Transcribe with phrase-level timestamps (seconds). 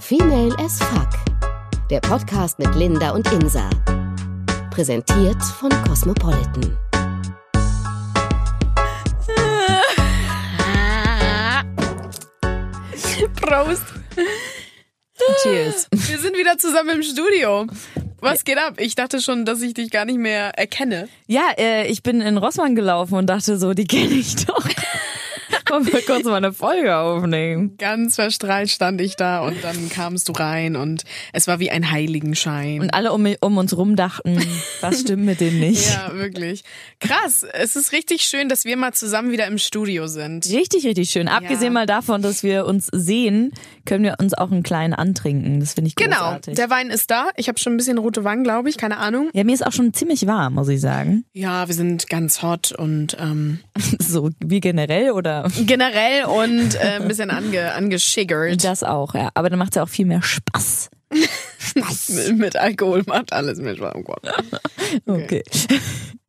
[0.00, 1.08] Female as Fuck.
[1.90, 3.68] Der Podcast mit Linda und Insa.
[4.70, 6.76] Präsentiert von Cosmopolitan.
[13.40, 13.82] Prost.
[15.42, 15.88] Cheers.
[15.92, 17.66] Wir sind wieder zusammen im Studio.
[18.20, 18.74] Was geht ab?
[18.78, 21.08] Ich dachte schon, dass ich dich gar nicht mehr erkenne.
[21.26, 24.64] Ja, äh, ich bin in Rossmann gelaufen und dachte so, die kenne ich doch.
[25.72, 27.78] Wollen wir kurz mal eine Folge aufnehmen?
[27.78, 31.90] Ganz verstrahlt stand ich da und dann kamst du rein und es war wie ein
[31.90, 32.82] Heiligenschein.
[32.82, 34.38] Und alle um, um uns rum dachten,
[34.82, 35.88] was stimmt mit dem nicht?
[35.88, 36.62] ja, wirklich.
[37.00, 37.42] Krass.
[37.54, 40.44] Es ist richtig schön, dass wir mal zusammen wieder im Studio sind.
[40.50, 41.26] Richtig, richtig schön.
[41.26, 43.52] Abgesehen mal davon, dass wir uns sehen,
[43.86, 45.58] können wir uns auch einen kleinen antrinken.
[45.60, 46.16] Das finde ich Genau.
[46.16, 46.54] großartig.
[46.54, 47.30] Der Wein ist da.
[47.36, 48.76] Ich habe schon ein bisschen rote Wangen, glaube ich.
[48.76, 49.30] Keine Ahnung.
[49.32, 51.24] ja, mir ist auch schon ziemlich warm, muss ich sagen.
[51.32, 53.60] Ja, wir sind ganz hot und ähm,
[53.98, 58.62] So wie generell oder generell und äh, ein bisschen ange, angeschiggert.
[58.64, 59.30] das auch, ja.
[59.34, 60.90] Aber dann macht es ja auch viel mehr Spaß.
[61.74, 63.94] Mit, mit Alkohol macht alles mit Spaß.
[63.96, 64.22] Oh Gott.
[65.06, 65.42] Okay.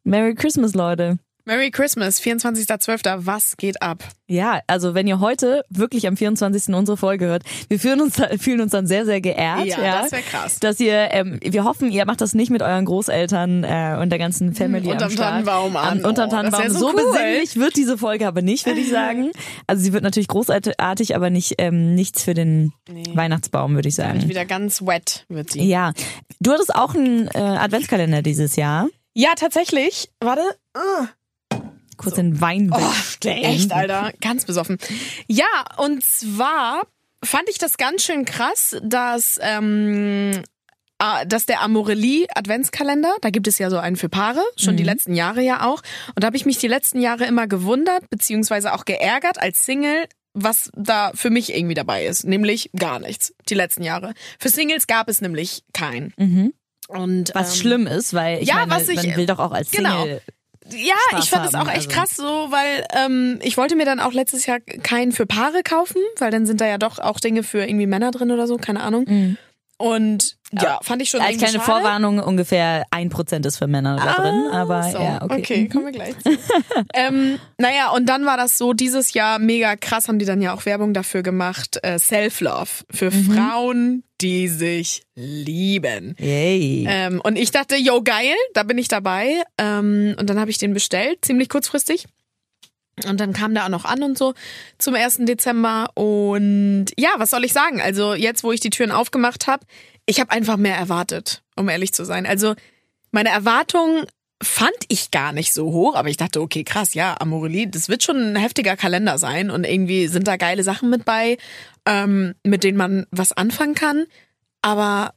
[0.05, 1.17] Merry Christmas, Leute.
[1.45, 3.25] Merry Christmas, 24.12.
[3.25, 4.01] Was geht ab?
[4.27, 6.73] Ja, also wenn ihr heute wirklich am 24.
[6.73, 9.65] unsere Folge hört, wir fühlen uns, fühlen uns dann sehr, sehr geehrt.
[9.65, 10.59] Ja, das wär krass.
[10.61, 14.19] Dass ihr, ähm, wir hoffen, ihr macht das nicht mit euren Großeltern äh, und der
[14.19, 15.29] ganzen Family Unterm am Start.
[15.31, 15.99] Tannenbaum an.
[15.99, 16.69] Am, unterm Oh, Tannenbaum.
[16.69, 17.11] so so cool.
[17.11, 19.31] besinnlich wird diese Folge aber nicht, würde ich sagen.
[19.67, 22.71] Also sie wird natürlich großartig, aber nicht ähm, nichts für den
[23.13, 24.29] Weihnachtsbaum, würde ich sagen.
[24.29, 25.67] Wieder ganz wet wird die.
[25.67, 25.91] Ja,
[26.39, 28.87] du hattest auch einen äh, Adventskalender dieses Jahr.
[29.13, 30.09] Ja, tatsächlich.
[30.21, 30.41] Warte.
[30.75, 31.05] Uh,
[31.97, 32.91] Kurz den Wein Oh,
[33.25, 34.11] echt, Alter.
[34.21, 34.77] Ganz besoffen.
[35.27, 35.45] Ja,
[35.77, 36.83] und zwar
[37.23, 40.41] fand ich das ganz schön krass, dass, ähm,
[40.99, 44.83] ah, dass der Amorelli Adventskalender, da gibt es ja so einen für Paare, schon die
[44.83, 45.81] letzten Jahre ja auch.
[46.15, 50.05] Und da habe ich mich die letzten Jahre immer gewundert, beziehungsweise auch geärgert als Single,
[50.33, 52.25] was da für mich irgendwie dabei ist.
[52.25, 54.13] Nämlich gar nichts, die letzten Jahre.
[54.39, 56.13] Für Singles gab es nämlich keinen.
[56.89, 59.51] Und, Was ähm, schlimm ist, weil ich ja, meine, was ich- man will doch auch
[59.53, 60.19] als Single Genau.
[60.71, 61.99] Ja, Spaß ich fand das haben, auch echt also.
[61.99, 66.01] krass so, weil ähm, ich wollte mir dann auch letztes Jahr keinen für Paare kaufen,
[66.17, 68.81] weil dann sind da ja doch auch Dinge für irgendwie Männer drin oder so, keine
[68.81, 69.05] Ahnung.
[69.77, 71.65] Und ja, fand ich schon Als kleine schade.
[71.65, 75.61] Vorwarnung, ungefähr ein Prozent ist für Männer da drin, aber Ah, So, ja, okay.
[75.63, 75.69] Mhm.
[75.69, 76.29] kommen wir gleich zu.
[76.93, 80.53] ähm, naja, und dann war das so, dieses Jahr mega krass, haben die dann ja
[80.53, 83.31] auch Werbung dafür gemacht, äh, Self-Love für Mhm.
[83.31, 86.15] Frauen, die sich lieben.
[86.19, 86.85] Yay.
[86.87, 89.41] Ähm, und ich dachte, yo, geil, da bin ich dabei.
[89.57, 92.05] Ähm, und dann habe ich den bestellt, ziemlich kurzfristig.
[93.09, 94.33] Und dann kam der auch noch an und so
[94.77, 95.19] zum 1.
[95.25, 95.87] Dezember.
[95.95, 97.81] Und ja, was soll ich sagen?
[97.81, 99.65] Also jetzt, wo ich die Türen aufgemacht habe,
[100.05, 102.25] ich habe einfach mehr erwartet, um ehrlich zu sein.
[102.25, 102.55] Also
[103.11, 104.05] meine Erwartungen
[104.41, 108.03] fand ich gar nicht so hoch, aber ich dachte, okay, krass, ja, Amorelie, das wird
[108.03, 111.37] schon ein heftiger Kalender sein und irgendwie sind da geile Sachen mit bei,
[111.85, 114.05] ähm, mit denen man was anfangen kann.
[114.61, 115.13] Aber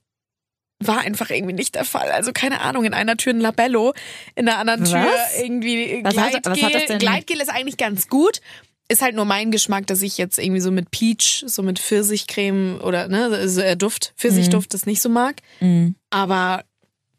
[0.78, 2.10] war einfach irgendwie nicht der Fall.
[2.12, 3.94] Also keine Ahnung, in einer Tür ein Labello,
[4.34, 5.42] in der anderen Tür Was?
[5.42, 6.52] irgendwie Was hat- Gleitgel.
[6.52, 8.40] was hat das denn- Gleitgel ist eigentlich ganz gut.
[8.88, 12.80] Ist halt nur mein Geschmack, dass ich jetzt irgendwie so mit Peach, so mit Pfirsichcreme
[12.82, 15.36] oder ne, so, äh, Duft, Pfirsichduft das nicht so mag.
[15.60, 15.96] Mhm.
[16.10, 16.64] Aber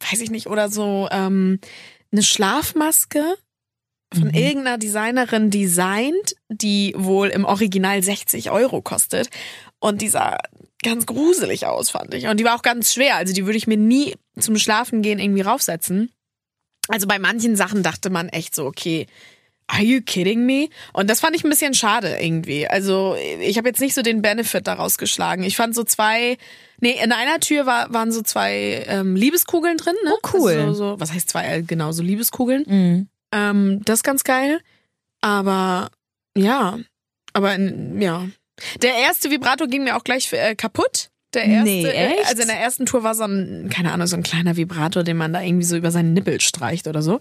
[0.09, 1.59] weiß ich nicht, oder so ähm,
[2.11, 3.35] eine Schlafmaske
[4.13, 9.29] von irgendeiner Designerin designt, die wohl im Original 60 Euro kostet.
[9.79, 10.37] Und die sah
[10.83, 12.27] ganz gruselig aus, fand ich.
[12.27, 13.15] Und die war auch ganz schwer.
[13.15, 16.11] Also die würde ich mir nie zum Schlafen gehen irgendwie raufsetzen.
[16.87, 19.07] Also bei manchen Sachen dachte man echt so, okay,
[19.67, 20.69] are you kidding me?
[20.93, 22.67] Und das fand ich ein bisschen schade irgendwie.
[22.67, 25.43] Also ich habe jetzt nicht so den Benefit daraus geschlagen.
[25.43, 26.37] Ich fand so zwei,
[26.79, 29.95] nee, in einer Tür war, waren so zwei ähm, Liebeskugeln drin.
[30.05, 30.13] Ne?
[30.13, 30.51] Oh, cool.
[30.51, 31.45] Also so, was heißt zwei?
[31.45, 32.63] Äh, Genau, so Liebeskugeln.
[32.65, 33.07] Mhm.
[33.33, 34.61] Ähm, das ist ganz geil.
[35.21, 35.89] Aber
[36.37, 36.79] ja,
[37.33, 38.27] aber in, ja.
[38.81, 41.09] Der erste Vibrator ging mir auch gleich äh, kaputt.
[41.33, 42.25] Der erste, Nee, echt?
[42.29, 45.17] also in der ersten Tour war so ein, keine Ahnung, so ein kleiner Vibrator, den
[45.17, 47.19] man da irgendwie so über seinen Nippel streicht oder so.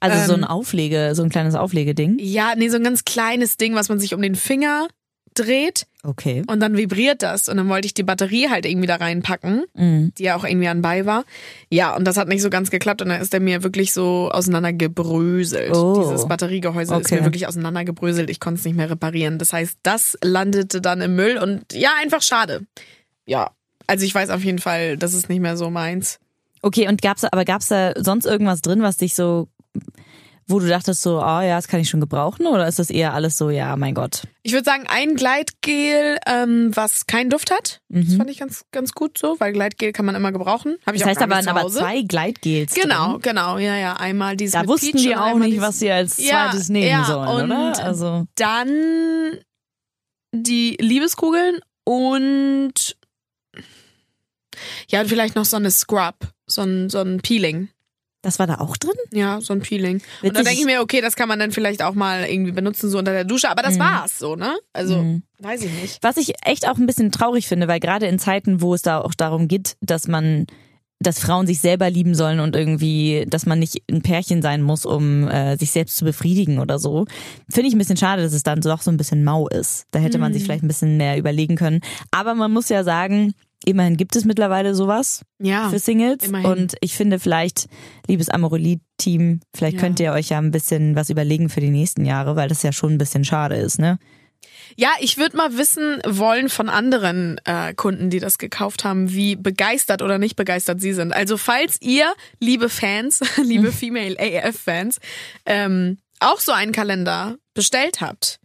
[0.00, 2.16] Also so ein Ähm, Auflege, so ein kleines Auflegeding.
[2.20, 4.88] Ja, nee, so ein ganz kleines Ding, was man sich um den Finger
[5.36, 6.42] dreht Okay.
[6.46, 7.48] und dann vibriert das.
[7.48, 10.12] Und dann wollte ich die Batterie halt irgendwie da reinpacken, Mhm.
[10.18, 11.24] die ja auch irgendwie anbei war.
[11.70, 14.30] Ja, und das hat nicht so ganz geklappt und dann ist der mir wirklich so
[14.32, 15.74] auseinandergebröselt.
[15.74, 16.02] Oh.
[16.02, 17.16] Dieses Batteriegehäuse ist Okay.
[17.16, 18.30] mir wirklich auseinandergebröselt.
[18.30, 19.38] Ich konnte es nicht mehr reparieren.
[19.38, 22.62] Das heißt, das landete dann im Müll und ja, einfach schade.
[23.26, 23.50] Ja,
[23.86, 26.18] also ich weiß auf jeden Fall, das ist nicht mehr so meins.
[26.62, 29.48] Okay, und gab's aber gab's da sonst irgendwas drin, was dich so
[30.46, 33.14] wo du dachtest so, ah ja, das kann ich schon gebrauchen oder ist das eher
[33.14, 34.24] alles so, ja, mein Gott.
[34.42, 37.80] Ich würde sagen, ein Gleitgel, ähm, was keinen Duft hat.
[37.88, 40.76] Das fand ich ganz, ganz gut so, weil Gleitgel kann man immer gebrauchen.
[40.86, 41.08] Hab ich Mhm.
[41.08, 42.74] Das heißt aber, aber zwei Gleitgels.
[42.74, 43.22] Genau, Drin.
[43.22, 43.94] genau, ja, ja.
[43.94, 47.04] Einmal dieses Da wussten Peach die auch nicht, was sie als Ja, zweites nehmen ja,
[47.04, 47.82] sollen, oder?
[47.82, 49.38] Also Dann
[50.32, 52.96] die Liebeskugeln und
[54.88, 56.14] Ja, und vielleicht noch so eine Scrub,
[56.46, 57.68] so ein, so ein Peeling.
[58.24, 58.94] Das war da auch drin?
[59.12, 59.96] Ja, so ein Peeling.
[59.96, 60.04] Und
[60.34, 60.44] da Witzig.
[60.44, 63.12] denke ich mir, okay, das kann man dann vielleicht auch mal irgendwie benutzen, so unter
[63.12, 63.50] der Dusche.
[63.50, 64.56] Aber das war's so, ne?
[64.72, 65.98] Also, weiß ich nicht.
[66.00, 69.02] Was ich echt auch ein bisschen traurig finde, weil gerade in Zeiten, wo es da
[69.02, 70.46] auch darum geht, dass man,
[71.00, 74.86] dass Frauen sich selber lieben sollen und irgendwie, dass man nicht ein Pärchen sein muss,
[74.86, 77.04] um äh, sich selbst zu befriedigen oder so,
[77.50, 79.84] finde ich ein bisschen schade, dass es dann doch so ein bisschen mau ist.
[79.90, 81.80] Da hätte man sich vielleicht ein bisschen mehr überlegen können.
[82.10, 83.34] Aber man muss ja sagen,
[83.66, 85.68] immerhin gibt es mittlerweile sowas Ja.
[85.70, 86.24] für Singles.
[86.26, 86.46] immerhin.
[86.50, 87.66] Und ich finde vielleicht,
[88.06, 89.80] liebes Amorelie-Team, vielleicht Ja.
[89.80, 92.72] könnt ihr euch ja ein bisschen was überlegen für die nächsten Jahre, weil das ja
[92.72, 93.98] schon ein bisschen schade ist, ne?
[94.76, 99.36] Ja, ich würde mal wissen wollen von anderen äh, Kunden, die das gekauft haben, wie
[99.36, 101.12] begeistert oder nicht begeistert sie sind.
[101.12, 104.98] Also falls ihr, liebe Fans, liebe Female AF-Fans,
[105.46, 108.40] ähm, auch so einen Kalender bestellt habt,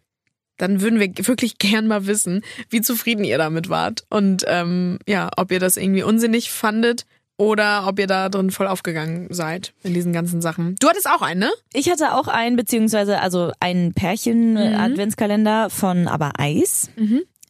[0.60, 5.32] dann würden wir wirklich gern mal wissen, wie zufrieden ihr damit wart und ähm, ja,
[5.38, 7.06] ob ihr das irgendwie unsinnig fandet
[7.38, 10.76] oder ob ihr da drin voll aufgegangen seid in diesen ganzen Sachen.
[10.80, 11.50] Du hattest auch einen, ne?
[11.74, 16.90] Ich hatte auch einen, beziehungsweise also einen Pärchen-Adventskalender von Aber Eis.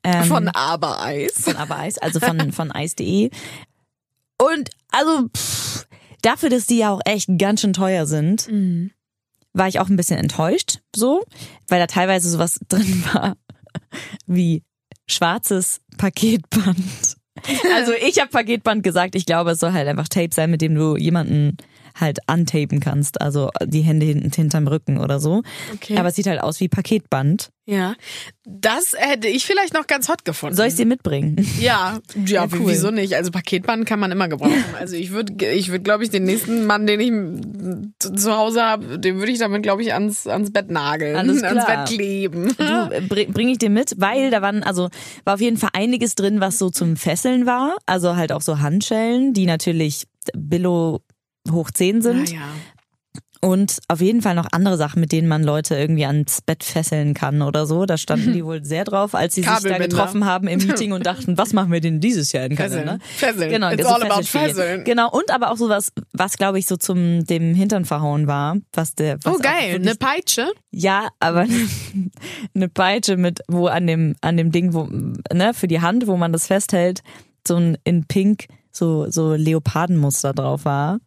[0.04, 1.34] Ähm, Von Abereis.
[1.42, 3.32] von Aber Eis, also von, von Eis.de.
[4.38, 5.88] Und also pff,
[6.22, 8.48] dafür, dass die ja auch echt ganz schön teuer sind,
[9.54, 11.24] war ich auch ein bisschen enttäuscht, so,
[11.68, 13.36] weil da teilweise sowas drin war
[14.26, 14.64] wie
[15.08, 17.18] schwarzes Paketband.
[17.74, 20.76] Also ich habe Paketband gesagt, ich glaube, es soll halt einfach Tape sein, mit dem
[20.76, 21.56] du jemanden
[22.00, 25.42] halt untapen kannst, also die Hände hinten hinterm Rücken oder so.
[25.74, 25.98] Okay.
[25.98, 27.50] Aber es sieht halt aus wie Paketband.
[27.66, 27.94] Ja,
[28.46, 30.56] das hätte ich vielleicht noch ganz hot gefunden.
[30.56, 31.36] Soll ich dir mitbringen?
[31.60, 32.62] Ja, ja, cool.
[32.68, 33.16] wieso nicht?
[33.16, 34.54] Also Paketband kann man immer gebrauchen.
[34.80, 37.12] Also ich würde, ich würde, glaube ich, den nächsten Mann, den ich
[38.00, 41.64] zu- Hause habe, den würde ich damit, glaube ich, ans, ans Bett nageln, Alles ans
[41.66, 41.86] klar.
[41.86, 42.56] Bett kleben.
[42.58, 44.90] Du, bring, bring ich dir mit, weil da waren, also
[45.26, 47.76] war auf jeden Fall einiges drin, was so zum Fesseln war.
[47.86, 51.02] Also halt auch so Handschellen, die natürlich Billo
[51.52, 52.32] hoch 10 sind.
[52.32, 52.42] Ja.
[53.42, 57.14] Und auf jeden Fall noch andere Sachen, mit denen man Leute irgendwie ans Bett fesseln
[57.14, 57.86] kann oder so.
[57.86, 61.06] Da standen die wohl sehr drauf, als sie sich da getroffen haben im Meeting und
[61.06, 62.86] dachten, was machen wir denn dieses Jahr in Fesseln.
[62.86, 63.06] Kalender?
[63.06, 63.50] Fesseln.
[63.50, 64.24] Genau, It's so all about.
[64.24, 64.84] Fesseln.
[64.84, 68.96] Genau, und aber auch sowas, was glaube ich so zum dem Hintern verhauen war, was
[68.96, 70.52] der was Oh geil, eine Peitsche.
[70.72, 71.46] ja, aber
[72.54, 74.90] eine Peitsche mit, wo an dem, an dem Ding, wo,
[75.34, 77.04] ne, für die Hand, wo man das festhält,
[77.48, 81.00] so ein in Pink, so, so Leopardenmuster drauf war.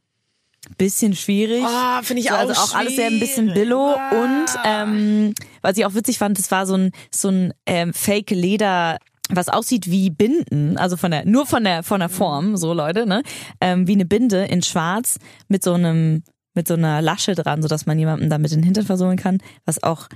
[0.78, 1.64] Bisschen schwierig.
[1.66, 3.52] Oh, finde ich So, auch also auch alles sehr ein bisschen.
[3.52, 4.22] Billo Ah.
[4.22, 8.30] und ähm, was ich auch witzig fand, das war so ein so ein ähm, Fake
[8.30, 8.98] Leder
[9.34, 13.06] was aussieht wie Binden, also von der nur von der von der Form, so Leute,
[13.06, 13.22] ne,
[13.60, 15.18] ähm, wie eine Binde in Schwarz
[15.48, 16.22] mit so einem
[16.54, 19.82] mit so einer Lasche dran, so dass man jemandem damit den Hintern versohlen kann, was
[19.82, 20.08] auch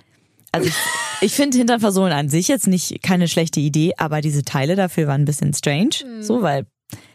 [0.53, 0.75] also ich,
[1.23, 5.07] ich finde Hintern versohlen an sich jetzt nicht keine schlechte Idee, aber diese Teile dafür
[5.09, 6.67] waren ein bisschen strange, so weil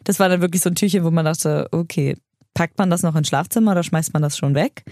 [0.03, 2.17] das war dann wirklich so ein Türchen, wo man dachte, okay,
[2.53, 4.83] packt man das noch ins Schlafzimmer oder schmeißt man das schon weg?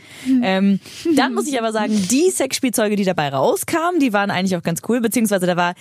[0.43, 0.79] Ähm,
[1.15, 4.81] dann muss ich aber sagen, die Sexspielzeuge, die dabei rauskamen, die waren eigentlich auch ganz
[4.87, 5.73] cool, beziehungsweise da war,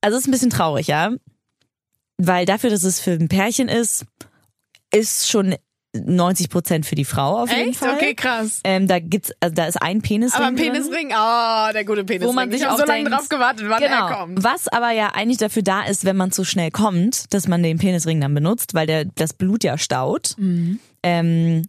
[0.00, 1.12] also es ist ein bisschen traurig, ja,
[2.18, 4.04] weil dafür, dass es für ein Pärchen ist,
[4.92, 5.54] ist schon
[5.92, 7.80] 90 Prozent für die Frau auf jeden Echt?
[7.80, 7.94] Fall.
[7.94, 8.60] Okay, krass.
[8.62, 10.34] Ähm, da gibt's, also da ist ein Penis.
[10.34, 10.72] Aber ein drin.
[10.72, 12.28] Penisring, oh, der gute Penisring.
[12.28, 14.08] Wo man sich ich auch so lange denkt, drauf gewartet, wann genau.
[14.08, 14.44] er kommt.
[14.44, 17.78] Was aber ja eigentlich dafür da ist, wenn man zu schnell kommt, dass man den
[17.78, 20.34] Penisring dann benutzt, weil der das Blut ja staut.
[20.38, 20.78] Mhm.
[21.02, 21.62] Ähm,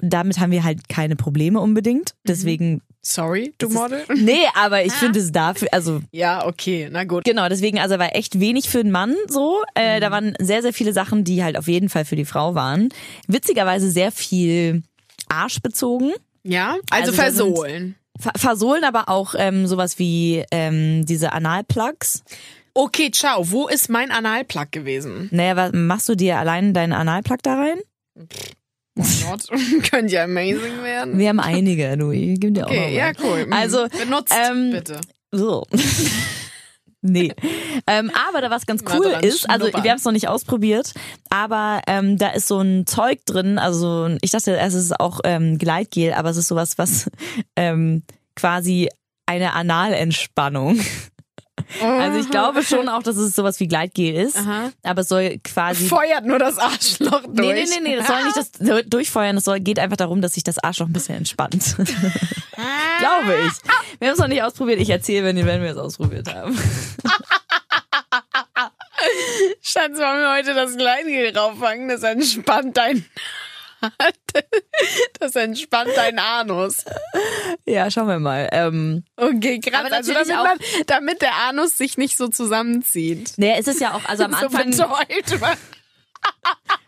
[0.00, 2.10] damit haben wir halt keine Probleme unbedingt.
[2.10, 2.28] Mhm.
[2.28, 4.04] Deswegen, Sorry, du Das ist- Model?
[4.16, 7.24] nee, aber ich finde es dafür, also Ja, okay, na gut.
[7.24, 9.62] genau, deswegen, also war echt wenig für den Mann so.
[9.74, 12.54] Äh, Da waren sehr, sehr viele Sachen, die halt auf jeden Fall für die Frau
[12.54, 12.88] waren.
[13.26, 14.82] Witzigerweise sehr viel
[15.28, 16.12] Arsch bezogen.
[16.44, 17.96] Ja, also, Also versohlen.
[18.18, 22.22] Ver- Versohlen aber auch ähm, sowas wie ähm, diese Analplugs.
[22.74, 23.50] Okay, ciao.
[23.50, 25.28] Wo ist mein Analplug gewesen?
[25.32, 27.78] Naja, was, machst du dir allein deinen Analplug da rein?
[28.14, 29.48] Why not?
[29.90, 31.18] Könnte ja amazing werden.
[31.18, 31.92] Wir haben einige.
[32.12, 33.14] Ich gebe dir auch Okay, ja, mal.
[33.22, 33.46] cool.
[33.46, 33.52] Mhm.
[33.52, 35.00] Also, benutzt ähm, bitte.
[35.30, 35.64] So.
[37.00, 37.32] nee.
[37.86, 40.92] Ähm, aber da was ganz cool ist, also wir haben es noch nicht ausprobiert,
[41.30, 45.20] aber ähm, da ist so ein Zeug drin, also ich dachte erst, es ist auch
[45.24, 47.10] ähm, Gleitgel, aber es ist sowas, was
[47.56, 48.02] ähm,
[48.36, 48.90] quasi
[49.24, 50.78] eine Analentspannung.
[51.82, 54.70] Also ich glaube schon auch, dass es sowas wie Gleitgel ist, Aha.
[54.82, 57.48] aber es soll quasi Feuert nur das Arschloch durch.
[57.48, 58.50] Nee, nee, nee, nee, das soll nicht das
[58.88, 61.76] durchfeuern, es soll, geht einfach darum, dass sich das Arschloch ein bisschen entspannt.
[61.76, 63.52] Glaube ich.
[63.98, 66.56] Wir haben es noch nicht ausprobiert, ich erzähle, wenn, wenn wir es ausprobiert haben.
[69.60, 71.88] Schatz, wollen wir heute das Gleitgel rauffangen?
[71.88, 73.04] Das entspannt dein...
[75.20, 76.84] Das entspannt dein Anus.
[77.66, 78.48] Ja, schauen wir mal.
[78.52, 79.84] Ähm, Okay, krass.
[79.86, 83.34] Aber Also damit, man, damit der Anus sich nicht so zusammenzieht.
[83.36, 85.58] naja, es ist ja auch, also am So Anfang, betäubt.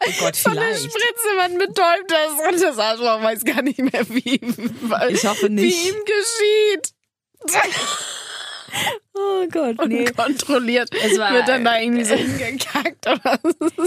[0.06, 0.80] Oh Gott, so eine vielleicht.
[0.84, 4.40] Spritze, man betäubt das und das Arschloch weiß gar nicht mehr, wie,
[5.10, 5.64] Ich hoffe nicht.
[5.64, 6.94] wie ihm geschieht.
[9.16, 10.08] Oh Gott, nee.
[10.08, 13.38] Unkontrolliert Es war- wird dann da irgendwie so hingekackt oder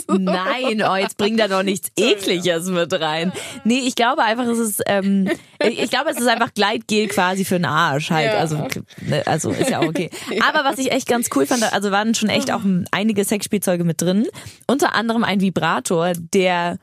[0.07, 0.13] so.
[0.13, 3.33] Nein, oh, jetzt bring da doch nichts Ekliges mit rein.
[3.65, 5.29] Nee, ich glaube einfach, es ist, ähm,
[5.61, 8.27] ich glaube, es ist einfach Gleitgel quasi für den Arsch halt.
[8.31, 8.37] Ja.
[8.39, 8.67] Also,
[9.01, 10.09] ne, also ist ja auch okay.
[10.47, 14.01] Aber was ich echt ganz cool fand, also waren schon echt auch einige Sexspielzeuge mit
[14.01, 14.27] drin.
[14.65, 16.77] Unter anderem ein Vibrator, der,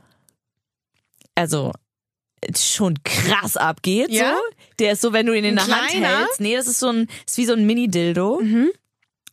[1.34, 1.72] also,
[2.58, 4.10] schon krass abgeht.
[4.10, 4.32] Ja?
[4.34, 4.56] So.
[4.78, 6.08] Der ist so, wenn du ihn in Ein der Hand kleiner?
[6.08, 6.18] Mhm.
[6.18, 6.40] hältst.
[6.40, 8.40] Nee, das ist so ein, ist wie so ein Mini-Dildo.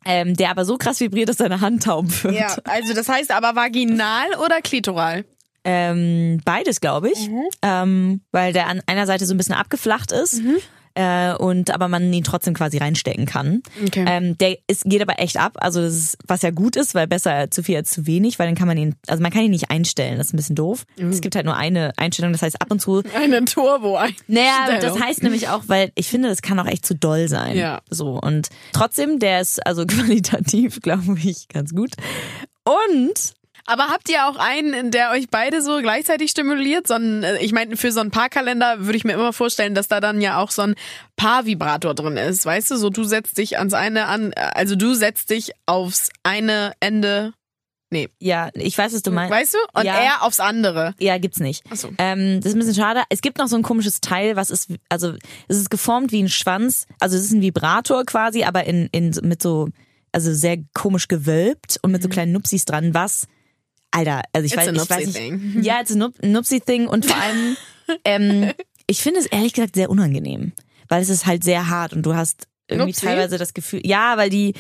[0.03, 2.33] Ähm, der aber so krass vibriert, dass deine Hand taub wird.
[2.33, 5.25] Ja, also das heißt aber vaginal oder klitoral?
[5.63, 7.29] Ähm, beides, glaube ich.
[7.29, 7.43] Mhm.
[7.61, 10.41] Ähm, weil der an einer Seite so ein bisschen abgeflacht ist.
[10.41, 10.57] Mhm.
[10.95, 13.63] Äh, und aber man ihn trotzdem quasi reinstecken kann.
[13.85, 14.05] Okay.
[14.07, 17.07] Ähm, der ist, geht aber echt ab, also das ist, was ja gut ist, weil
[17.07, 19.51] besser zu viel als zu wenig, weil dann kann man ihn, also man kann ihn
[19.51, 20.85] nicht einstellen, das ist ein bisschen doof.
[20.97, 21.09] Mhm.
[21.09, 23.03] Es gibt halt nur eine Einstellung, das heißt ab und zu.
[23.15, 24.15] Eine Turbo ein.
[24.27, 27.57] Naja, das heißt nämlich auch, weil ich finde, das kann auch echt zu doll sein.
[27.57, 27.81] Ja.
[27.89, 31.91] So und trotzdem, der ist also qualitativ, glaube ich, ganz gut.
[32.63, 33.33] Und
[33.65, 36.87] Aber habt ihr auch einen, in der euch beide so gleichzeitig stimuliert?
[36.87, 39.87] So ein, äh, ich meine, für so einen Paarkalender würde ich mir immer vorstellen, dass
[39.87, 40.75] da dann ja auch so ein
[41.15, 42.45] Paarvibrator drin ist.
[42.45, 46.09] Weißt du, so du setzt dich ans eine an, äh, also du setzt dich aufs
[46.23, 47.33] eine Ende,
[48.19, 49.33] ja, ich weiß, was du meinst.
[49.33, 49.57] weißt du?
[49.77, 49.99] Und Ja.
[49.99, 50.95] er aufs andere.
[50.97, 51.61] Ja, gibt's nicht.
[51.69, 51.89] Ach so.
[51.97, 53.03] Ähm, das ist ein bisschen schade.
[53.09, 55.13] Es gibt noch so ein komisches Teil, was ist, also
[55.49, 56.87] es ist geformt wie ein Schwanz.
[57.01, 59.67] Also es ist ein Vibrator quasi, aber in, in mit so,
[60.13, 62.93] also sehr komisch gewölbt und mit so kleinen Nupsis dran.
[62.93, 63.27] Was,
[63.91, 64.61] Alter, also ich Mhm.
[64.61, 65.15] It's weiß, a ich weiß nicht.
[65.17, 65.57] thing.
[65.63, 67.57] Ja, it's a Nup Nupsi-Thing und vor allem,
[68.05, 68.51] ähm,
[68.87, 70.53] ich finde es ehrlich gesagt sehr unangenehm,
[70.89, 73.05] weil es ist halt sehr hart und du hast irgendwie Nupsi?
[73.05, 74.53] teilweise das Gefühl, ja, weil die,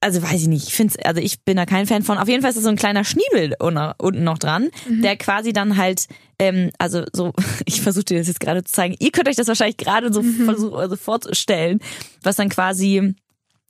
[0.00, 2.16] also weiß ich nicht, ich finde also ich bin da kein Fan von.
[2.16, 5.76] Auf jeden Fall ist da so ein kleiner Schniebel unten noch dran, der quasi dann
[5.76, 6.06] halt,
[6.38, 7.32] ähm, also so,
[7.66, 8.94] ich versuche dir das jetzt gerade zu zeigen.
[9.00, 11.80] Ihr könnt euch das wahrscheinlich gerade so versuch, also vorzustellen,
[12.22, 13.14] was dann quasi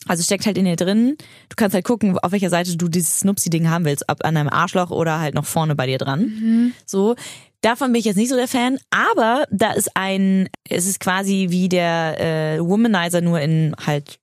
[0.07, 1.17] also steckt halt in dir drin.
[1.49, 4.49] Du kannst halt gucken, auf welcher Seite du dieses Snupsi-Ding haben willst, ob an deinem
[4.51, 6.73] Arschloch oder halt noch vorne bei dir dran.
[6.87, 7.17] So.
[7.63, 11.47] Davon bin ich jetzt nicht so der Fan, aber da ist ein, es ist quasi
[11.49, 14.19] wie der äh, Womanizer nur in halt,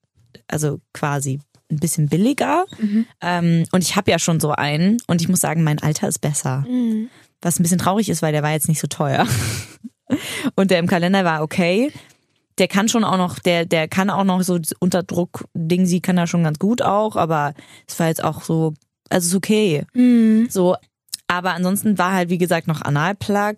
[0.48, 1.40] also quasi
[1.72, 2.66] ein bisschen billiger.
[3.20, 6.20] Ähm, und ich habe ja schon so einen und ich muss sagen, mein Alter ist
[6.20, 6.66] besser.
[7.42, 9.26] Was ein bisschen traurig ist, weil der war jetzt nicht so teuer.
[10.56, 11.92] Und der im Kalender war okay.
[12.62, 16.20] Der kann schon auch noch, der, der kann auch noch so Unterdruck Ding, sie kann
[16.20, 17.56] er schon ganz gut auch, aber
[17.88, 18.76] es war jetzt auch so,
[19.10, 19.84] also ist okay.
[20.48, 20.76] So,
[21.26, 23.56] aber ansonsten war halt, wie gesagt, noch Analplug,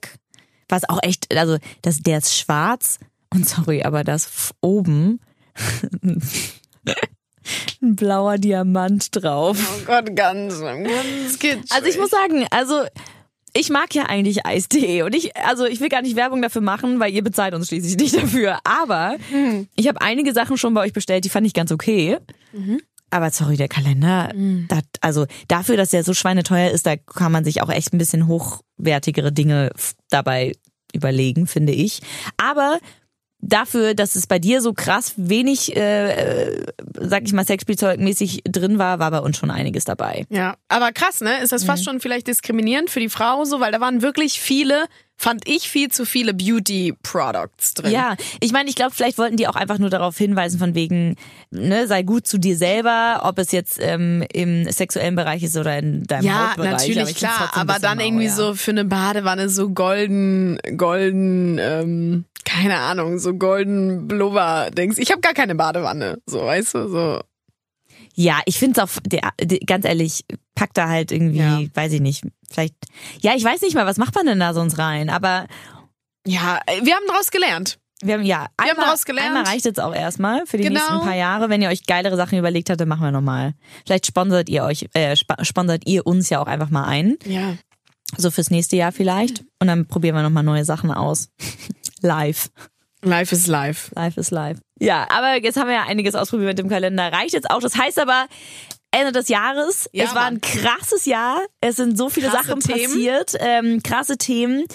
[0.70, 2.98] was auch echt, also das, der ist schwarz
[3.30, 5.20] und sorry, aber das oben
[7.82, 9.58] ein blauer Diamant drauf.
[9.60, 11.72] Oh Gott, ganz, ganz kitschig.
[11.72, 12.86] Also ich muss sagen, also
[13.56, 17.00] ich mag ja eigentlich Eis.de und ich, also ich will gar nicht Werbung dafür machen,
[17.00, 18.60] weil ihr bezahlt uns schließlich nicht dafür.
[18.64, 19.18] Aber
[19.76, 22.18] ich habe einige Sachen schon bei euch bestellt, die fand ich ganz okay.
[23.12, 24.32] Aber sorry, der Kalender,
[24.68, 28.00] dat, also dafür, dass der so schweineteuer ist, da kann man sich auch echt ein
[28.00, 29.70] bisschen hochwertigere Dinge
[30.10, 30.54] dabei
[30.96, 32.02] überlegen, finde ich.
[32.38, 32.80] Aber
[33.46, 36.12] dafür, dass es bei dir so krass wenig, äh,
[36.52, 36.66] äh,
[37.00, 40.26] sag ich mal, Sexspielzeugmäßig drin war, war bei uns schon einiges dabei.
[40.30, 41.42] Ja, aber krass, ne?
[41.42, 41.68] Ist das Mhm.
[41.68, 44.86] fast schon vielleicht diskriminierend für die Frau so, weil da waren wirklich viele,
[45.16, 47.92] fand ich viel zu viele Beauty Products drin.
[47.92, 51.16] Ja, ich meine, ich glaube, vielleicht wollten die auch einfach nur darauf hinweisen, von wegen,
[51.52, 55.78] ne, sei gut zu dir selber, ob es jetzt ähm, im sexuellen Bereich ist oder
[55.78, 56.70] in deinem Ja, Hautbereich.
[56.70, 57.52] aber natürlich, ich find's klar.
[57.54, 58.36] Aber dann mau, irgendwie ja.
[58.36, 64.98] so für eine Badewanne so golden, golden, ähm, keine Ahnung, so golden Blubber denkst.
[65.00, 67.22] Ich habe gar keine Badewanne, so, weißt du, so.
[68.16, 69.02] Ja, ich finde es auch,
[69.66, 71.62] ganz ehrlich, pack da halt irgendwie, Ja.
[71.74, 72.76] weiß ich nicht, vielleicht,
[73.22, 75.48] ja, ich weiß nicht mal, was macht man denn da sonst rein, aber
[76.26, 77.80] Ja, wir haben daraus gelernt.
[78.02, 79.28] wir haben, ja, haben einmal, daraus gelernt.
[79.36, 80.80] einmal reicht jetzt auch erstmal für die Genau.
[80.80, 81.50] nächsten paar Jahre.
[81.50, 83.54] Wenn ihr euch geilere Sachen überlegt habt, dann machen wir nochmal.
[83.86, 87.18] Vielleicht sponsert ihr euch, äh, sponsert ihr uns ja auch einfach mal ein.
[87.26, 87.56] Ja.
[88.18, 89.44] So fürs nächste Jahr vielleicht.
[89.60, 91.30] Und dann probieren wir nochmal neue Sachen aus.
[92.02, 92.50] live.
[93.02, 93.92] Life is life.
[93.96, 94.60] Live ist live.
[94.80, 97.12] Ja, aber jetzt haben wir ja einiges ausprobiert mit dem Kalender.
[97.12, 97.60] Reicht jetzt auch.
[97.60, 98.28] Das heißt aber,
[98.94, 99.90] Ende des Jahres.
[99.92, 100.42] Ja, es war ein Mann.
[100.42, 101.42] krasses Jahr.
[101.62, 102.80] Es sind so viele Krasse Sachen Themen.
[102.84, 104.66] passiert, ähm, krasse Themen.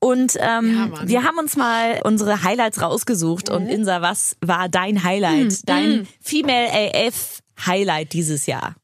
[0.00, 3.48] Und ähm, Ja, wir haben uns mal unsere Highlights rausgesucht.
[3.50, 5.52] Und Insa, was war dein Highlight?
[5.52, 6.70] Hm, Dein Female
[7.06, 8.74] AF Highlight dieses Jahr?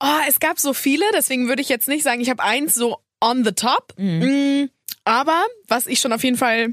[0.00, 2.98] Oh, es gab so viele, deswegen würde ich jetzt nicht sagen, ich habe eins so
[3.20, 3.94] on the top.
[3.96, 4.64] Mm,
[5.04, 6.72] Aber was ich schon auf jeden Fall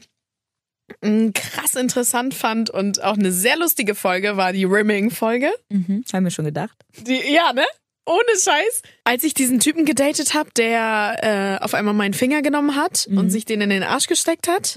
[1.34, 5.52] krass interessant fand und auch eine sehr lustige Folge war die Rimming-Folge.
[5.70, 6.78] Mhm, haben wir schon gedacht.
[7.06, 7.66] Die, ja, ne?
[8.06, 8.82] ohne Scheiß.
[9.04, 13.30] Als ich diesen Typen gedatet habe, der äh, auf einmal meinen Finger genommen hat und
[13.30, 14.76] sich den in den Arsch gesteckt hat.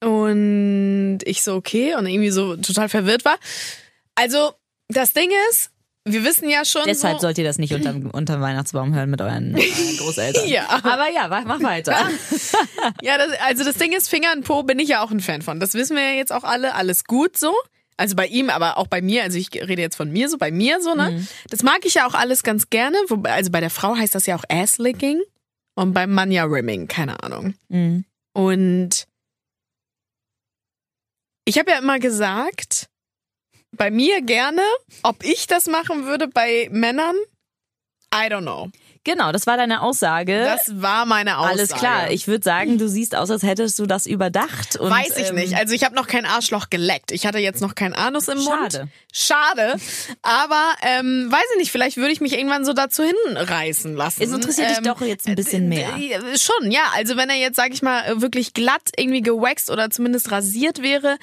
[0.00, 3.38] Und ich so, okay, und irgendwie so total verwirrt war.
[4.14, 4.52] Also,
[4.88, 5.70] das Ding ist,
[6.04, 9.20] wir wissen ja schon Deshalb so, sollt ihr das nicht unterm, unterm Weihnachtsbaum hören mit
[9.20, 10.48] euren, euren Großeltern.
[10.48, 10.68] Ja.
[10.68, 11.96] Aber ja, mach weiter.
[13.02, 15.42] Ja, das, also das Ding ist, Finger und Po bin ich ja auch ein Fan
[15.42, 15.60] von.
[15.60, 16.74] Das wissen wir ja jetzt auch alle.
[16.74, 17.54] Alles gut so.
[17.96, 19.22] Also bei ihm, aber auch bei mir.
[19.22, 21.24] Also ich rede jetzt von mir so, bei mir so, ne?
[21.50, 22.96] Das mag ich ja auch alles ganz gerne.
[23.08, 25.20] Wobei, also bei der Frau heißt das ja auch Asslicking
[25.74, 27.54] und beim Mann ja Rimming, keine Ahnung.
[27.68, 28.04] Mhm.
[28.32, 29.06] Und
[31.44, 32.88] ich habe ja immer gesagt,
[33.72, 34.62] bei mir gerne,
[35.02, 37.16] ob ich das machen würde bei Männern,
[38.14, 38.70] I don't know.
[39.04, 40.44] Genau, das war deine Aussage.
[40.44, 41.58] Das war meine Aussage.
[41.58, 42.10] Alles klar.
[42.12, 44.76] Ich würde sagen, du siehst aus, als hättest du das überdacht.
[44.76, 45.56] Und, Weiß ich ähm, nicht.
[45.56, 47.10] Also ich habe noch kein Arschloch geleckt.
[47.10, 48.72] Ich hatte jetzt noch kein Anus im Mund.
[48.72, 48.88] Schade.
[49.12, 49.76] Schade.
[50.22, 54.22] Aber ähm, weiß ich nicht, vielleicht würde ich mich irgendwann so dazu hinreißen lassen.
[54.22, 55.88] Es interessiert dich ähm, doch jetzt ein bisschen mehr.
[55.96, 56.92] äh, Schon, ja.
[56.94, 61.18] Also wenn er jetzt, sag ich mal, wirklich glatt irgendwie gewaxt oder zumindest rasiert wäre,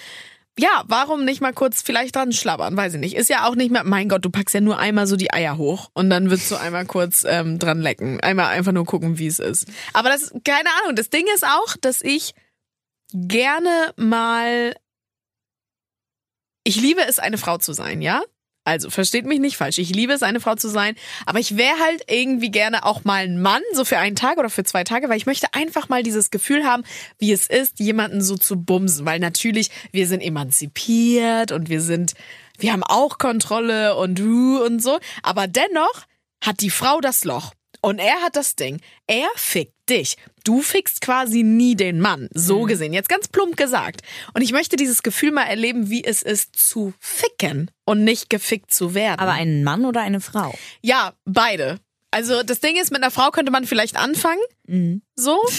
[0.59, 2.75] ja, warum nicht mal kurz vielleicht dran schlabbern?
[2.75, 3.15] Weiß ich nicht.
[3.15, 5.57] Ist ja auch nicht mehr, mein Gott, du packst ja nur einmal so die Eier
[5.57, 8.19] hoch und dann willst du einmal kurz ähm, dran lecken.
[8.19, 9.67] Einmal einfach nur gucken, wie es ist.
[9.93, 10.95] Aber das, keine Ahnung.
[10.95, 12.33] Das Ding ist auch, dass ich
[13.13, 14.75] gerne mal,
[16.65, 18.21] ich liebe es, eine Frau zu sein, ja?
[18.65, 19.77] Also, versteht mich nicht falsch.
[19.77, 20.95] Ich liebe es, eine Frau zu sein.
[21.25, 24.49] Aber ich wäre halt irgendwie gerne auch mal ein Mann, so für einen Tag oder
[24.49, 26.83] für zwei Tage, weil ich möchte einfach mal dieses Gefühl haben,
[27.17, 29.05] wie es ist, jemanden so zu bumsen.
[29.05, 32.13] Weil natürlich, wir sind emanzipiert und wir sind,
[32.57, 34.99] wir haben auch Kontrolle und und so.
[35.23, 36.05] Aber dennoch
[36.43, 37.53] hat die Frau das Loch.
[37.81, 38.81] Und er hat das Ding.
[39.07, 40.17] Er fickt dich.
[40.43, 42.29] Du fickst quasi nie den Mann.
[42.33, 42.93] So gesehen.
[42.93, 44.01] Jetzt ganz plump gesagt.
[44.33, 48.73] Und ich möchte dieses Gefühl mal erleben, wie es ist zu ficken und nicht gefickt
[48.73, 49.19] zu werden.
[49.19, 50.53] Aber einen Mann oder eine Frau?
[50.81, 51.79] ja, beide.
[52.11, 54.41] Also das Ding ist, mit einer Frau könnte man vielleicht anfangen.
[55.15, 55.39] So.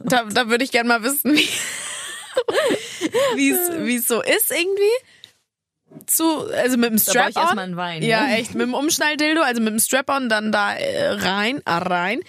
[0.00, 1.36] Da, da würde ich gerne mal wissen,
[3.34, 3.48] wie
[3.96, 4.82] es so ist irgendwie.
[6.06, 7.42] Zu, also mit dem Da Strap-on.
[7.42, 8.02] erstmal einen Wein.
[8.02, 8.36] Ja, ne?
[8.36, 12.20] echt, mit dem Umschnalldildo, also mit dem Strap-on dann da äh, rein, ah, rein.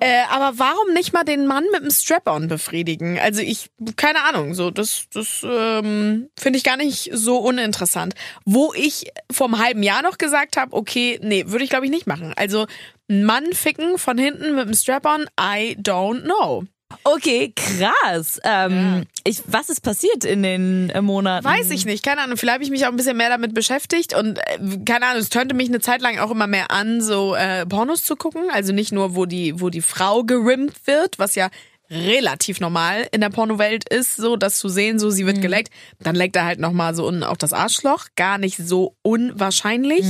[0.00, 3.18] Äh, aber warum nicht mal den Mann mit dem Strap-on befriedigen?
[3.18, 8.14] Also ich, keine Ahnung, so, das, das ähm, finde ich gar nicht so uninteressant.
[8.44, 11.92] Wo ich vor einem halben Jahr noch gesagt habe, okay, nee, würde ich glaube ich
[11.92, 12.34] nicht machen.
[12.36, 12.66] Also
[13.08, 16.64] einen Mann ficken von hinten mit dem Strap-on, I don't know.
[17.02, 18.40] Okay, krass.
[18.44, 21.44] Ähm, ich, was ist passiert in den äh, Monaten?
[21.44, 22.36] Weiß ich nicht, keine Ahnung.
[22.36, 25.28] Vielleicht habe ich mich auch ein bisschen mehr damit beschäftigt und äh, keine Ahnung, es
[25.28, 28.44] turnte mich eine Zeit lang auch immer mehr an, so äh, Pornos zu gucken.
[28.50, 31.50] Also nicht nur, wo die, wo die Frau gerimmt wird, was ja
[31.90, 35.72] relativ normal in der Pornowelt ist, so das zu sehen, so sie wird geleckt.
[36.00, 38.06] Dann leckt er halt nochmal so unten auch das Arschloch.
[38.16, 40.06] Gar nicht so unwahrscheinlich.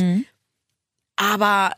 [1.16, 1.72] Aber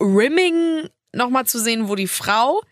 [0.00, 2.62] Rimming nochmal zu sehen, wo die Frau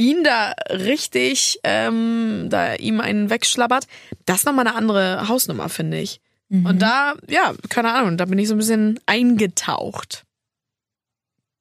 [0.00, 3.86] ihn da richtig, ähm, da ihm einen wegschlabbert,
[4.26, 6.20] das ist nochmal eine andere Hausnummer, finde ich.
[6.52, 10.24] Und da, ja, keine Ahnung, da bin ich so ein bisschen eingetaucht.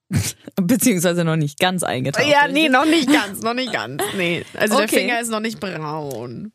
[0.56, 2.26] Beziehungsweise noch nicht ganz eingetaucht.
[2.28, 4.02] ja, nee, noch nicht ganz, noch nicht ganz.
[4.18, 4.96] Nee, also der Okay.
[5.02, 6.52] Finger ist noch nicht braun.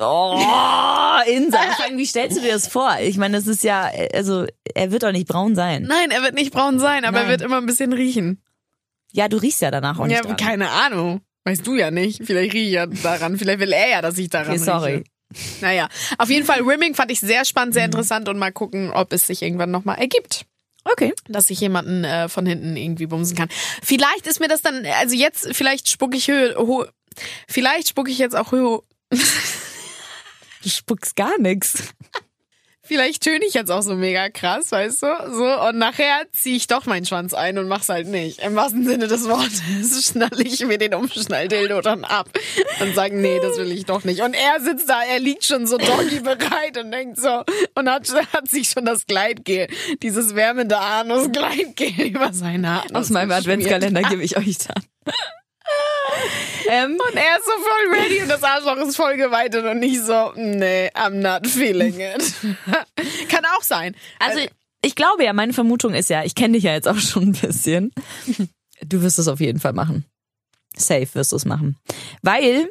[0.00, 0.38] Oh,
[1.26, 1.58] Insa,
[1.96, 2.98] wie stellst du dir das vor?
[3.00, 5.84] Ich meine, das ist ja, also, er wird doch nicht braun sein.
[5.84, 7.30] Nein, er wird nicht braun sein, aber er Nein.
[7.30, 8.42] wird immer ein bisschen riechen.
[9.12, 10.36] Ja, du riechst ja danach auch nicht Ja, dran.
[10.36, 11.22] keine Ahnung.
[11.48, 12.22] Weißt du ja nicht.
[12.24, 13.38] Vielleicht rieche ich ja daran.
[13.38, 14.92] Vielleicht will er ja, dass ich daran Okay, sorry.
[14.92, 15.04] rieche.
[15.60, 17.74] Naja, auf jeden Fall Rimming fand ich sehr spannend, Mhm.
[17.74, 20.44] sehr interessant und mal gucken, ob es sich irgendwann nochmal ergibt.
[20.84, 21.12] Okay.
[21.28, 23.48] dass ich jemanden äh, von hinten irgendwie bumsen kann.
[23.82, 26.86] Vielleicht ist mir das dann, also jetzt, vielleicht spucke ich Höhe, ho,
[27.46, 28.80] vielleicht spucke ich jetzt auch Höhe,
[30.62, 31.94] Du spuckst gar nichts.
[32.88, 35.06] Vielleicht töne ich jetzt auch so mega krass, weißt du?
[35.32, 38.40] So, und nachher ziehe ich doch meinen Schwanz ein und mach's halt nicht.
[38.40, 39.62] Im wahrsten Sinne des Wortes
[40.10, 42.28] schnalle ich mir den Umschnalldildo dann ab
[42.80, 44.22] und sage, nee, das will ich doch nicht.
[44.22, 48.08] Und er sitzt da, er liegt schon so doggy bereit und denkt so, und hat,
[48.32, 49.68] hat sich schon das Gleitgel,
[50.02, 53.28] dieses wärmende Anus-Gleitgel über seine Anus Aus meinem.
[53.30, 54.82] Adventskalender gebe ich euch dann.
[56.70, 60.02] ähm, Und er ist so voll ready und das Arschloch ist voll geweitet und nicht
[60.02, 62.34] so, nee, I'm not feeling it.
[63.28, 63.94] Kann auch sein.
[64.18, 64.40] also,
[64.82, 67.32] ich glaube ja, meine Vermutung ist ja, ich kenne dich ja jetzt auch schon ein
[67.32, 67.92] bisschen.
[68.80, 70.04] Du wirst es auf jeden Fall machen.
[70.76, 71.76] Safe wirst du es machen.
[72.22, 72.70] Weil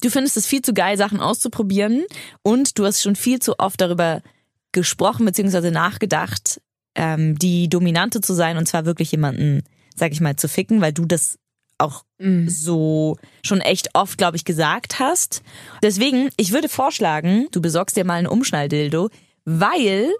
[0.00, 2.04] du findest es viel zu geil, Sachen auszuprobieren
[2.42, 4.22] und du hast schon viel zu oft darüber
[4.70, 5.72] gesprochen bzw.
[5.72, 6.60] nachgedacht,
[6.94, 9.64] ähm, die Dominante zu sein und zwar wirklich jemanden,
[9.96, 11.36] sag ich mal, zu ficken, weil du das
[11.78, 12.04] auch
[12.46, 15.42] so schon echt oft, glaube ich, gesagt hast.
[15.82, 19.10] Deswegen, ich würde vorschlagen, du besorgst dir mal einen Umschnalldildo,
[19.44, 20.10] weil,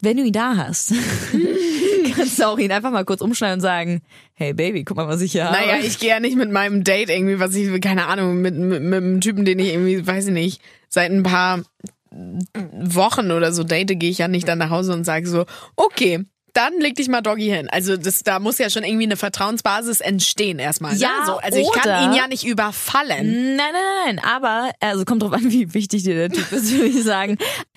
[0.00, 0.94] wenn du ihn da hast,
[2.16, 4.02] kannst auch ihn einfach mal kurz umschneiden und sagen,
[4.34, 5.56] hey Baby, guck mal, was ich hier habe.
[5.56, 8.82] Naja, ich gehe ja nicht mit meinem Date irgendwie, was ich, keine Ahnung, mit, mit,
[8.82, 11.62] mit einem Typen, den ich irgendwie, weiß ich nicht, seit ein paar
[12.10, 15.44] Wochen oder so date, gehe ich ja nicht dann nach Hause und sage so,
[15.76, 16.24] okay,
[16.56, 17.68] dann leg dich mal Doggy hin.
[17.70, 20.94] Also das, da muss ja schon irgendwie eine Vertrauensbasis entstehen erstmal.
[20.94, 21.00] Ne?
[21.00, 23.56] Ja, so, also ich kann ihn ja nicht überfallen.
[23.56, 26.86] Nein, nein, nein, aber, also kommt drauf an, wie wichtig dir der Typ ist, würde
[26.86, 27.36] ich sagen.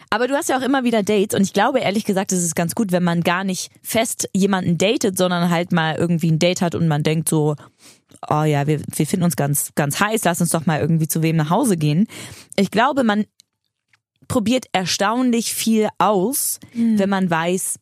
[0.09, 2.55] Aber du hast ja auch immer wieder Dates und ich glaube ehrlich gesagt, es ist
[2.55, 6.61] ganz gut, wenn man gar nicht fest jemanden datet, sondern halt mal irgendwie ein Date
[6.61, 7.55] hat und man denkt so,
[8.29, 11.21] oh ja, wir, wir finden uns ganz, ganz heiß, lass uns doch mal irgendwie zu
[11.21, 12.07] wem nach Hause gehen.
[12.55, 13.25] Ich glaube, man
[14.27, 17.79] probiert erstaunlich viel aus, wenn man weiß,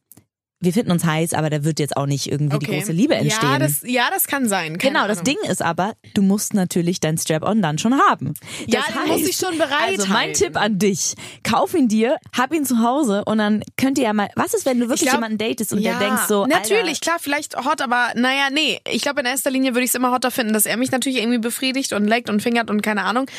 [0.60, 3.50] wir finden uns heiß, aber da wird jetzt auch nicht irgendwie die große Liebe entstehen.
[3.52, 4.78] Ja, das, ja, das kann sein.
[4.80, 5.36] Keine Genau, das Ahnung.
[5.44, 8.34] Ding ist aber, du musst natürlich dein Strap-on dann schon haben.
[8.66, 10.34] Ja, Das den muss ich schon bereit Also mein halten.
[10.34, 14.14] Tipp an dich, kauf ihn dir, hab ihn zu Hause und dann könnt ihr ja
[14.14, 17.02] mal, was ist, wenn du wirklich glaub- jemanden datest und ja, der denkst so, natürlich,
[17.02, 18.80] klar, vielleicht hot, aber naja, nee.
[18.92, 21.20] Ich glaube, in erster Linie würde ich es immer hotter finden, dass er mich natürlich
[21.20, 23.30] irgendwie befriedigt und leckt und fingert und keine Ahnung.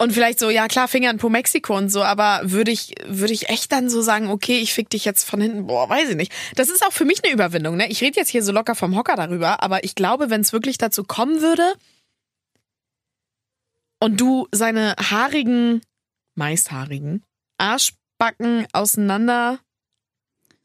[0.00, 3.50] Und vielleicht so, ja klar, Fingern po Mexiko und so, aber würde ich, würde ich
[3.50, 6.32] echt dann so sagen, okay, ich fick dich jetzt von hinten, boah, weiß ich nicht.
[6.56, 7.86] Das ist auch für mich eine Überwindung, ne?
[7.90, 10.78] Ich rede jetzt hier so locker vom Hocker darüber, aber ich glaube, wenn es wirklich
[10.78, 11.74] dazu kommen würde
[13.98, 15.82] und du seine haarigen,
[16.34, 17.22] meist haarigen,
[17.58, 19.58] Arschbacken auseinander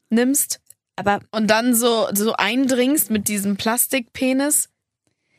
[0.08, 0.60] nimmst
[0.96, 4.70] aber und dann so, so eindringst mit diesem Plastikpenis.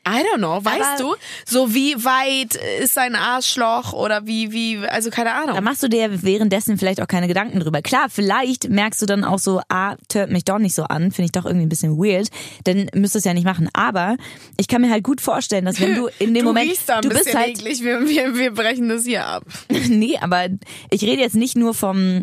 [0.08, 1.16] I don't know, weißt Aber- du?
[1.46, 5.64] So wie weit ist sein Arschloch oder wie, wie, also keine da Ahnung.
[5.64, 7.82] machst du dir währenddessen vielleicht auch keine Gedanken drüber.
[7.82, 11.26] Klar, vielleicht merkst du dann auch so, ah, tört mich doch nicht so an, finde
[11.26, 12.28] ich doch irgendwie ein bisschen weird,
[12.64, 13.68] dann müsstest du es ja nicht machen.
[13.72, 14.16] Aber
[14.56, 17.02] ich kann mir halt gut vorstellen, dass wenn du in dem du Moment, da ein
[17.02, 19.44] du bist halt, eklig, wir, wir, wir brechen das hier ab.
[19.88, 20.46] nee, aber
[20.90, 22.22] ich rede jetzt nicht nur vom,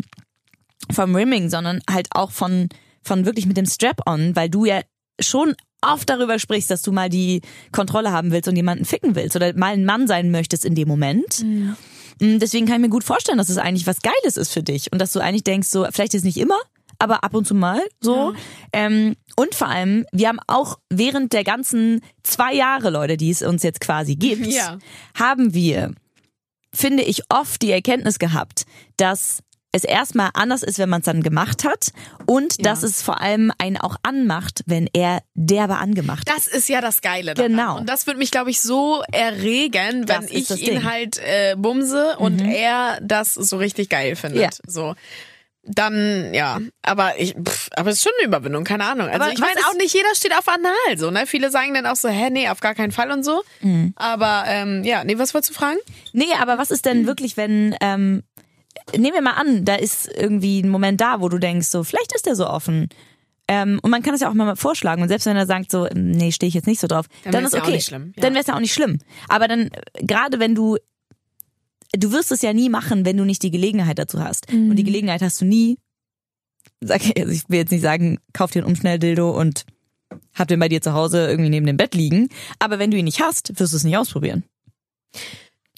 [0.92, 2.68] vom Rimming, sondern halt auch von,
[3.02, 4.80] von wirklich mit dem Strap-on, weil du ja
[5.20, 5.54] schon
[5.92, 7.40] oft darüber sprichst, dass du mal die
[7.72, 10.88] Kontrolle haben willst und jemanden ficken willst oder mal ein Mann sein möchtest in dem
[10.88, 11.42] Moment.
[11.44, 14.90] Mm, Deswegen kann ich mir gut vorstellen, dass es eigentlich was Geiles ist für dich
[14.92, 16.58] und dass du eigentlich denkst, so vielleicht ist nicht immer,
[16.98, 18.32] aber ab und zu mal so.
[18.72, 23.42] Ähm, und vor allem, wir haben auch während der ganzen zwei Jahre, Leute, die es
[23.42, 24.78] uns jetzt quasi gibt, Ja.
[25.14, 25.92] haben wir,
[26.72, 28.64] finde ich, oft die Erkenntnis gehabt,
[28.96, 29.42] dass
[29.76, 31.92] es erstmal anders ist, wenn man es dann gemacht hat
[32.26, 36.36] und dass es vor allem einen auch anmacht, wenn er derbe angemacht hat.
[36.36, 37.52] Das ist ja das Geile daran.
[37.52, 37.76] Genau.
[37.78, 40.78] Und das würde mich, glaube ich, so erregen, wenn Das ich das ihn Ding.
[40.82, 40.90] Mhm.
[40.90, 44.42] halt äh, bumse und er das so richtig geil findet.
[44.42, 44.50] Ja.
[44.66, 44.94] So.
[45.68, 49.08] Dann, ja, aber ich, pff, aber es ist schon eine Überwindung, keine Ahnung.
[49.08, 51.26] Also Aber ich meine auch nicht jeder steht auf Anal, so, ne?
[51.26, 53.42] Viele sagen dann auch so, hä, nee, auf gar keinen Fall und so.
[53.62, 53.92] Mhm.
[53.96, 55.78] Aber, ähm, ja, nee, was wolltest du fragen?
[56.12, 58.22] Nee, aber was ist denn wirklich, wenn, ähm,
[58.92, 62.14] nehmen wir mal an, da ist irgendwie ein Moment da, wo du denkst, so, vielleicht
[62.14, 62.88] ist der so offen.
[63.48, 65.02] Ähm, und man kann es ja auch mal vorschlagen.
[65.02, 67.32] Und selbst wenn er sagt so, ähm, nee, stehe ich jetzt nicht so drauf, Dann
[67.32, 67.76] dann, ist ja auch okay.
[67.76, 68.22] nicht schlimm, ja.
[68.22, 68.98] Dann wäre es ja auch nicht schlimm.
[69.28, 70.78] Aber dann, gerade wenn du,
[71.92, 74.52] du wirst es ja nie machen, wenn du nicht die Gelegenheit dazu hast.
[74.52, 75.78] Und die Gelegenheit hast du nie.
[76.80, 79.64] Sag, also ich will jetzt nicht sagen, kauf dir ein Umschnelldildo und
[80.34, 82.28] hab den bei dir zu Hause irgendwie neben dem Bett liegen.
[82.58, 84.44] Aber wenn du ihn nicht hast, wirst du es nicht ausprobieren.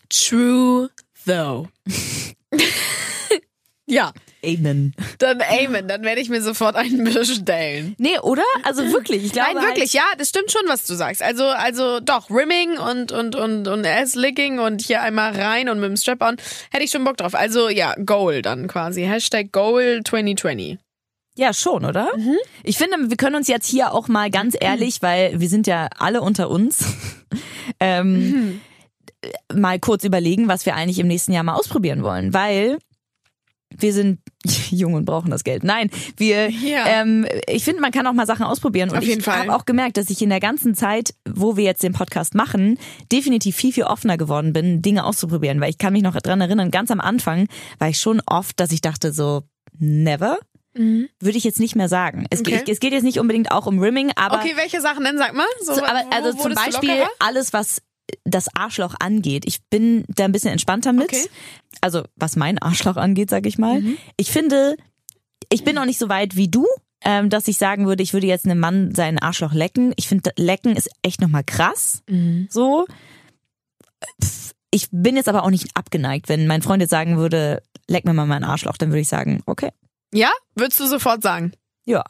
[0.08, 0.90] True
[1.26, 1.68] though.
[3.88, 4.12] ja,
[4.44, 4.94] Amen.
[5.18, 7.94] dann Amen, dann werde ich mir sofort einen bestellen.
[7.98, 8.42] Nee, oder?
[8.62, 11.22] Also wirklich, ich glaube Nein, wirklich, Halt, ja, das stimmt schon, was du sagst.
[11.22, 15.88] Also, also doch, Rimming und und und und Ass-Licking und hier einmal rein und mit
[15.88, 16.36] dem Strap-on,
[16.70, 17.34] hätte ich schon Bock drauf.
[17.34, 19.02] Also ja, Goal dann quasi.
[19.02, 20.78] Hashtag Goal 2020.
[21.36, 22.10] ja, schon, oder?
[22.62, 25.88] Ich finde, wir können uns jetzt hier auch mal ganz ehrlich, weil wir sind ja
[25.98, 26.84] alle unter uns,
[27.80, 28.60] ähm,
[29.52, 32.78] mal kurz überlegen, was wir eigentlich im nächsten Jahr mal ausprobieren wollen, weil
[33.78, 34.20] wir sind
[34.70, 35.64] jung und brauchen das Geld.
[35.64, 36.86] Nein, wir, Ja.
[36.86, 38.90] ähm, ich finde, man kann auch mal Sachen ausprobieren.
[38.90, 41.64] Und Auf jeden ich habe auch gemerkt, dass ich in der ganzen Zeit, wo wir
[41.64, 42.78] jetzt den Podcast machen,
[43.12, 45.60] definitiv viel, viel offener geworden bin, Dinge auszuprobieren.
[45.60, 48.72] Weil ich kann mich noch dran erinnern, ganz am Anfang war ich schon oft, dass
[48.72, 49.42] ich dachte so,
[49.78, 50.38] never?
[50.74, 52.26] Würde ich jetzt nicht mehr sagen.
[52.30, 52.58] Es, Okay.
[52.58, 55.34] geht, es geht jetzt nicht unbedingt auch um Rimming, aber, Okay, welche Sachen denn, sag
[55.34, 55.46] mal?
[55.60, 57.82] So, aber also zum Beispiel alles, was
[58.24, 59.44] das Arschloch angeht.
[59.46, 61.06] Ich bin da ein bisschen entspannter mit.
[61.12, 61.26] Okay.
[61.80, 63.80] Also was mein Arschloch angeht, sag ich mal.
[63.80, 63.96] Mhm.
[64.16, 64.76] Ich finde,
[65.50, 66.66] ich bin noch nicht so weit wie du,
[67.04, 69.92] ähm, dass ich sagen würde, ich würde jetzt einem Mann seinen Arschloch lecken.
[69.96, 72.02] Ich finde, lecken ist echt nochmal krass.
[72.08, 72.48] Mhm.
[72.50, 72.86] So.
[74.22, 78.04] Pff, Ich bin jetzt aber auch nicht abgeneigt, wenn mein Freund jetzt sagen würde, leck
[78.04, 79.70] mir mal meinen Arschloch, dann würde ich sagen, okay,
[80.12, 80.30] Ja?
[80.54, 81.52] Würdest du sofort sagen?
[81.86, 82.04] ja.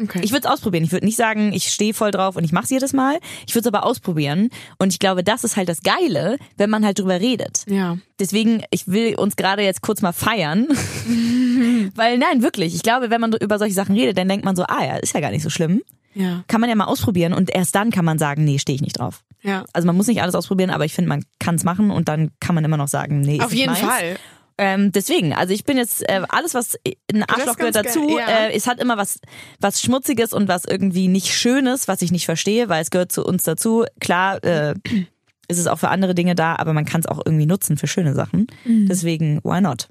[0.00, 0.20] Okay.
[0.22, 0.84] Ich würde es ausprobieren.
[0.84, 3.18] Ich würde nicht sagen, ich stehe voll drauf und ich mache es jedes Mal.
[3.46, 4.50] Ich würde es aber ausprobieren.
[4.78, 7.64] Und ich glaube, das ist halt das Geile, wenn man halt drüber redet.
[7.68, 7.98] Ja.
[8.20, 10.68] Deswegen, ich will uns gerade jetzt kurz mal feiern.
[11.96, 12.74] Weil nein, wirklich.
[12.74, 15.14] Ich glaube, wenn man über solche Sachen redet, dann denkt man so, ah ja, ist
[15.14, 15.82] ja gar nicht so schlimm.
[16.14, 16.44] Ja.
[16.48, 18.98] Kann man ja mal ausprobieren und erst dann kann man sagen, nee, stehe ich nicht
[18.98, 19.24] drauf.
[19.42, 19.64] Ja.
[19.72, 22.30] Also man muss nicht alles ausprobieren, aber ich finde, man kann es machen und dann
[22.40, 23.84] kann man immer noch sagen, nee, ist Auf nicht jeden meins.
[23.84, 24.16] Fall.
[24.58, 26.76] Ähm, deswegen, also ich bin jetzt äh, alles, was
[27.12, 28.06] ein Arschloch gehört dazu.
[28.08, 28.46] geil, ja.
[28.46, 29.20] Äh, es hat immer was,
[29.60, 33.24] was Schmutziges und was irgendwie nicht Schönes, was ich nicht verstehe, weil es gehört zu
[33.24, 33.84] uns dazu.
[34.00, 34.74] Klar, äh,
[35.48, 37.86] ist es auch für andere Dinge da, aber man kann es auch irgendwie nutzen für
[37.86, 38.48] schöne Sachen.
[38.64, 38.86] Mhm.
[38.88, 39.88] Deswegen, why not?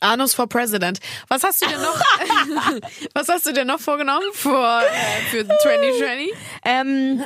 [0.00, 1.00] Anus for President.
[1.28, 2.00] Was hast du denn noch?
[3.14, 6.32] was hast du denn noch vorgenommen für, äh, für 2020?
[6.64, 7.24] Ähm,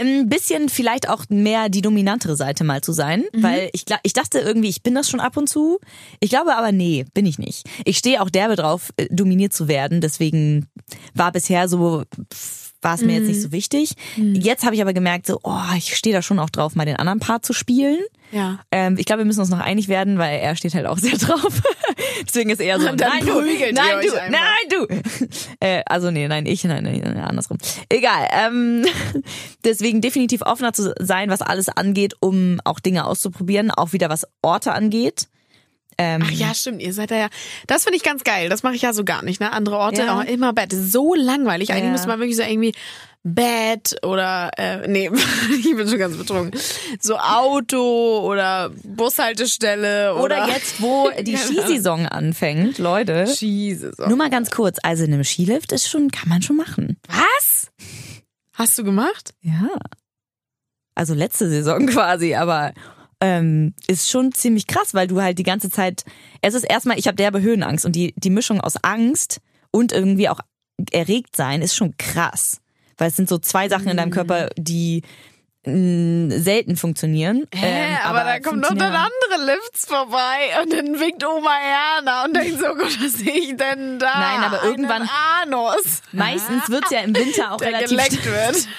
[0.00, 4.38] ein bisschen vielleicht auch mehr die dominantere Seite mal zu sein, weil ich, ich dachte
[4.38, 5.78] irgendwie, ich bin das schon ab und zu.
[6.20, 7.68] Ich glaube aber, nee, bin ich nicht.
[7.84, 10.00] Ich stehe auch derbe drauf, äh, dominiert zu werden.
[10.00, 10.66] Deswegen
[11.14, 12.04] war bisher so,
[12.82, 13.94] war es mir jetzt nicht so wichtig.
[14.16, 16.96] Jetzt habe ich aber gemerkt, so, oh, ich stehe da schon auch drauf, mal den
[16.96, 17.98] anderen Part zu spielen.
[18.32, 18.60] Ja.
[18.70, 21.18] Ähm, ich glaube, wir müssen uns noch einig werden, weil er steht halt auch sehr
[21.18, 21.62] drauf.
[22.26, 25.36] Deswegen ist er so, Und dann nein du, nein du, nein du.
[25.60, 27.58] Äh, also nee, nein, ich, nein, nein, nein andersrum.
[27.88, 28.28] Egal.
[28.32, 28.86] Ähm,
[29.64, 34.26] deswegen definitiv offener zu sein, was alles angeht, um auch Dinge auszuprobieren, auch wieder was
[34.42, 35.28] Orte angeht.
[36.02, 36.80] Ähm, Ach ja, stimmt.
[36.80, 37.28] Ihr seid da ja.
[37.66, 38.48] Das finde ich ganz geil.
[38.48, 39.52] Das mache ich ja so gar nicht, ne?
[39.52, 40.18] Andere Orte, Ja.
[40.18, 40.72] oh, immer Bett.
[40.72, 41.70] So langweilig.
[41.72, 41.90] Eigentlich Ja.
[41.90, 42.72] müsste man wirklich so irgendwie
[43.22, 45.10] Bett oder äh, nee,
[45.58, 46.58] ich bin schon ganz betrunken.
[47.00, 53.26] So Auto oder Bushaltestelle oder, oder jetzt, wo die Skisaison anfängt, Leute.
[53.38, 53.98] Jesus.
[53.98, 56.96] Nur mal ganz kurz, also in einem Skilift ist schon, kann man schon machen.
[57.08, 57.68] Was?
[58.54, 59.34] Hast du gemacht?
[59.42, 59.68] Ja.
[60.94, 62.72] Also letzte Saison quasi, aber
[63.20, 66.04] ähm, ist schon ziemlich krass, weil du halt die ganze Zeit.
[66.40, 70.28] Es ist erstmal, ich habe derbe Höhenangst und die, die Mischung aus Angst und irgendwie
[70.28, 70.40] auch
[70.92, 72.60] erregt sein ist schon krass.
[72.96, 75.02] Weil es sind so zwei Sachen in deinem Körper, die
[75.66, 77.46] mh, selten funktionieren.
[77.54, 81.54] Hä, Ähm, aber, da kommt noch dann andere Lifts vorbei und dann winkt Oma
[81.98, 84.18] Erna und denkt so, Gott, was sehe ich denn da?
[84.18, 85.08] Nein, aber irgendwann-
[85.42, 88.66] Anus, Meistens wird's ja im Winter auch der relativ geleckt wird.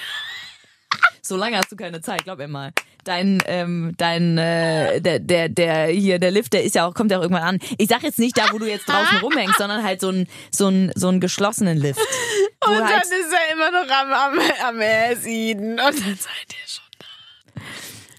[1.24, 2.72] So lange hast du keine Zeit, glaub mir mal.
[3.04, 7.10] Dein, ähm, dein, äh, der, der, der hier, der Lift, der ist ja auch, kommt
[7.10, 7.58] ja auch irgendwann an.
[7.78, 10.68] Ich sag jetzt nicht da, wo du jetzt draußen rumhängst, sondern halt so ein, so
[10.68, 12.00] ein, so ein geschlossenen Lift.
[12.64, 14.38] Und dann halt, ist er immer noch am, am,
[14.68, 15.70] am Essen.
[15.70, 16.84] Und dann seid ihr schon.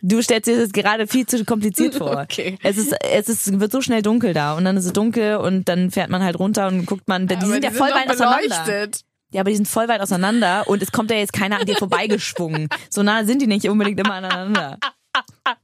[0.02, 2.20] du stellst dir das gerade viel zu kompliziert vor.
[2.22, 2.58] Okay.
[2.62, 5.70] Es ist, es ist, wird so schnell dunkel da und dann ist es dunkel und
[5.70, 7.96] dann fährt man halt runter und guckt man, die Aber sind ja die voll doch
[7.96, 8.90] weit auseinander.
[9.34, 11.76] Ja, aber die sind voll weit auseinander und es kommt ja jetzt keiner an dir
[11.76, 12.70] vorbeigeschwungen.
[12.90, 14.78] So nah sind die nicht unbedingt immer aneinander.
[14.80, 15.58] Das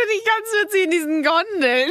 [0.00, 1.90] finde ich ganz witzig in diesen Gondeln.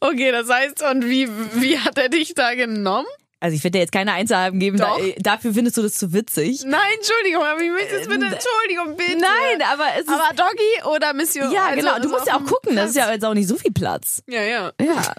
[0.00, 1.28] Okay, das heißt, und wie,
[1.60, 3.06] wie hat er dich da genommen?
[3.42, 6.12] Also ich werde dir jetzt keine Einzelheiten geben, da, äh, dafür findest du das zu
[6.12, 6.62] witzig.
[6.64, 9.18] Nein, Entschuldigung, aber ich möchte jetzt bitte, Entschuldigung, bitte.
[9.18, 10.08] Nein, aber es ist.
[10.10, 11.50] Aber Doggy oder Mission?
[11.50, 11.98] ja, also genau.
[11.98, 12.76] Du musst ja auch gucken.
[12.76, 14.22] Das ist ja jetzt auch nicht so viel Platz.
[14.28, 14.70] Ja, ja.
[14.80, 15.14] Ja.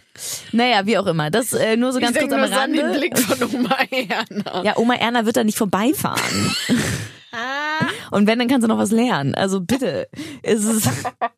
[0.53, 1.31] Naja, wie auch immer.
[1.31, 2.97] Das äh, nur so Ich ganz kurz denke am den Rande.
[2.97, 4.63] Blick von Oma Erna.
[4.63, 6.55] Ja, Oma Erna wird da nicht vorbeifahren.
[7.33, 7.87] Ah.
[8.11, 9.33] Und wenn, dann kannst du noch was lernen.
[9.33, 10.07] Also bitte.
[10.43, 10.87] Es ist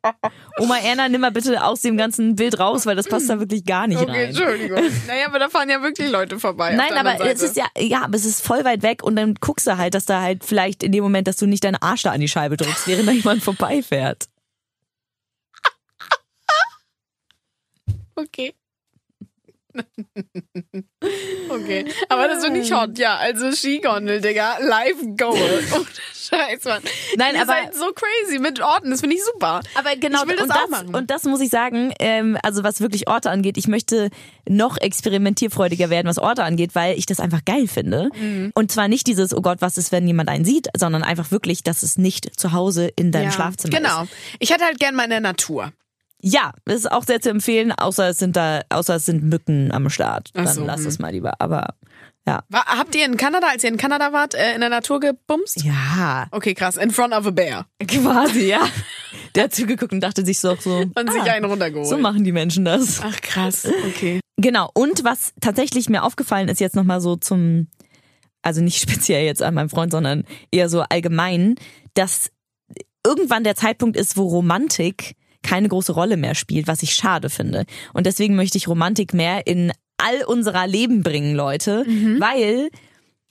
[0.58, 3.64] Oma Erna, nimm mal bitte aus dem ganzen Bild raus, weil das passt da wirklich
[3.64, 4.28] gar nicht Okay, rein.
[4.28, 4.78] Entschuldigung.
[5.06, 6.74] Naja, aber da fahren ja wirklich Leute vorbei.
[6.74, 7.50] Nein, aber anderen es Seite.
[7.50, 10.04] ist ja, ja, aber es ist voll weit weg und dann guckst du halt, dass
[10.04, 12.56] da halt vielleicht in dem Moment, dass du nicht deinen Arsch da an die Scheibe
[12.56, 14.26] drückst, während da jemand vorbeifährt.
[18.18, 18.54] Okay.
[21.50, 21.84] okay.
[22.08, 23.16] Aber das finde ich hot, ja.
[23.16, 24.58] Also Skigondel, Digga.
[24.60, 25.36] Live Goal.
[25.74, 25.84] Oh,
[26.14, 26.82] Scheiß, Mann.
[27.16, 28.90] Nein, Ihr aber- seid so crazy mit Orten.
[28.90, 29.60] Das finde ich super.
[29.76, 30.94] Aber genau, Ich will das und, auch das, machen.
[30.94, 34.10] und das muss ich sagen, ähm, also was wirklich Orte angeht, ich möchte
[34.48, 38.10] noch experimentierfreudiger werden, was Orte angeht, weil ich das einfach geil finde.
[38.18, 38.50] Mhm.
[38.54, 41.62] Und zwar nicht dieses, oh Gott, was ist, wenn jemand einen sieht, sondern einfach wirklich,
[41.62, 44.02] dass es nicht zu Hause in deinem Ja, Schlafzimmer Genau.
[44.02, 44.10] ist.
[44.40, 45.72] Ich hätte halt gern mal in der Natur.
[46.28, 49.88] Ja, ist auch sehr zu empfehlen, außer es sind da, außer es sind Mücken am
[49.88, 50.30] Start.
[50.34, 50.88] Dann so, lass hm.
[50.88, 51.34] es mal lieber.
[51.40, 51.74] Aber
[52.26, 52.42] ja.
[52.48, 55.62] War, habt ihr in Kanada, als ihr in Kanada wart, äh, in der Natur gebumst?
[55.62, 56.76] Ja, Okay, krass.
[56.76, 57.66] In front of a bear.
[57.86, 58.60] quasi, ja.
[59.36, 61.86] Der hat zugeguckt und dachte sich so, so Und sich ah, einen runtergeholt.
[61.86, 63.00] so machen die Menschen das.
[63.04, 64.20] Ach krass, okay.
[64.36, 64.68] Genau.
[64.74, 67.68] Und was tatsächlich mir aufgefallen ist jetzt nochmal so zum,
[68.42, 71.54] also nicht speziell jetzt an meinem Freund, sondern eher so allgemein,
[71.94, 72.32] dass
[73.06, 77.64] irgendwann der Zeitpunkt ist, wo Romantik keine große Rolle mehr spielt, was ich schade finde.
[77.92, 81.84] Und deswegen möchte ich Romantik mehr in all unserer Leben bringen, Leute,
[82.18, 82.68] weil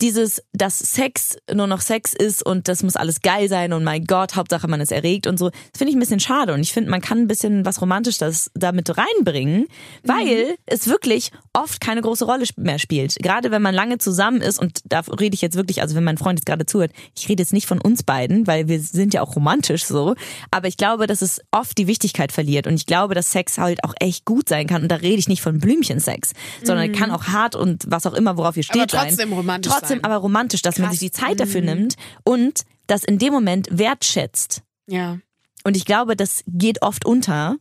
[0.01, 4.03] dieses, dass Sex nur noch Sex ist und das muss alles geil sein und mein
[4.05, 6.73] Gott, Hauptsache man ist erregt und so, das finde ich ein bisschen schade und ich
[6.73, 9.67] finde, man kann ein bisschen was Romantisches damit reinbringen,
[10.03, 10.55] weil mhm.
[10.65, 13.15] es wirklich oft keine große Rolle mehr spielt.
[13.21, 16.17] Gerade wenn man lange zusammen ist und da rede ich jetzt wirklich, also wenn mein
[16.17, 19.21] Freund jetzt gerade zuhört, ich rede jetzt nicht von uns beiden, weil wir sind ja
[19.21, 20.15] auch romantisch so,
[20.51, 23.83] aber ich glaube, dass es oft die Wichtigkeit verliert und ich glaube, dass Sex halt
[23.85, 26.95] auch echt gut sein kann und da rede ich nicht von Blümchensex, sondern mhm.
[26.95, 29.37] kann auch hart und was auch immer, worauf ihr steht aber trotzdem sein.
[29.37, 30.83] romantisch trotzdem aber romantisch, dass Krass.
[30.83, 31.67] man sich die Zeit dafür mhm.
[31.67, 34.61] nimmt und das in dem Moment wertschätzt.
[34.87, 35.19] Ja.
[35.63, 37.57] Und ich glaube, das geht oft unter.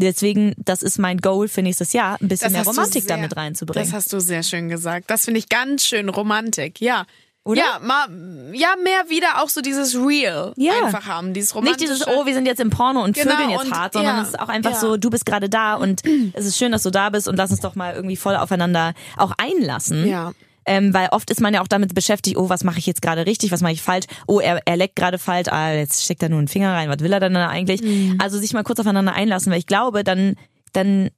[0.00, 3.84] Deswegen, das ist mein Goal für nächstes Jahr, ein bisschen mehr Romantik sehr, damit reinzubringen.
[3.84, 5.10] Das hast du sehr schön gesagt.
[5.10, 7.04] Das finde ich ganz schön Romantik, ja.
[7.48, 7.60] Oder?
[7.60, 8.08] Ja, mal,
[8.52, 10.84] ja, mehr wieder auch so dieses Real ja.
[10.84, 11.90] einfach haben, dieses romantische.
[11.90, 14.16] Nicht dieses, oh, wir sind jetzt im Porno und genau, vögeln jetzt und, hart, sondern
[14.16, 14.78] ja, es ist auch einfach ja.
[14.78, 16.02] so, du bist gerade da und
[16.34, 18.92] es ist schön, dass du da bist und lass uns doch mal irgendwie voll aufeinander
[19.16, 20.06] auch einlassen.
[20.06, 20.32] Ja.
[20.68, 23.24] Ähm, weil oft ist man ja auch damit beschäftigt, oh, was mache ich jetzt gerade
[23.24, 26.28] richtig, was mache ich falsch, oh, er, er leckt gerade falsch, ah, jetzt steckt er
[26.28, 27.80] nur einen Finger rein, was will er denn eigentlich?
[27.80, 28.18] Mhm.
[28.18, 30.34] Also sich mal kurz aufeinander einlassen, weil ich glaube, dann,
[30.74, 31.08] dann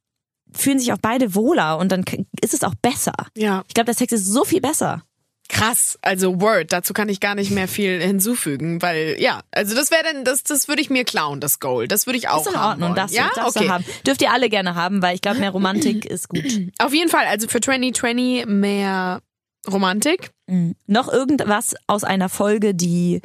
[0.53, 2.05] fühlen sich auch beide wohler und dann
[2.41, 3.13] ist es auch besser.
[3.37, 3.65] Ja.
[3.67, 5.03] Ich glaube, der Sex ist so viel besser.
[5.49, 9.91] Krass, also Word, dazu kann ich gar nicht mehr viel hinzufügen, weil ja, also das
[9.91, 11.89] wäre dann, das, das würde ich mir klauen, das Goal.
[11.89, 12.83] Das würde ich auch ist in haben.
[12.83, 13.31] Ordnung, das, ja?
[13.35, 13.69] das okay.
[13.69, 13.85] haben.
[14.07, 16.45] Dürft ihr alle gerne haben, weil ich glaube, mehr Romantik ist gut.
[16.79, 19.23] Auf jeden Fall, also für 2020 mehr
[19.69, 20.31] Romantik.
[20.47, 20.75] Mhm.
[20.87, 23.21] Noch irgendwas aus einer Folge, die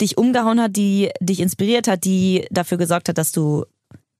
[0.00, 3.64] dich umgehauen hat, die dich inspiriert hat, die dafür gesorgt hat, dass du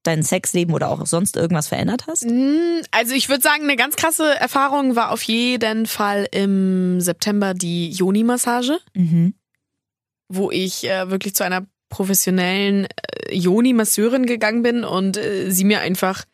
[0.07, 2.25] dein Sexleben oder auch sonst irgendwas verändert hast?
[2.25, 7.55] Mm, also ich würde sagen, eine ganz krasse Erfahrung war auf jeden Fall im September
[7.55, 9.35] die Joni-Massage, mhm.
[10.29, 15.81] wo ich äh, wirklich zu einer professionellen äh, Joni-Masseurin gegangen bin und äh, sie mir
[15.81, 16.25] einfach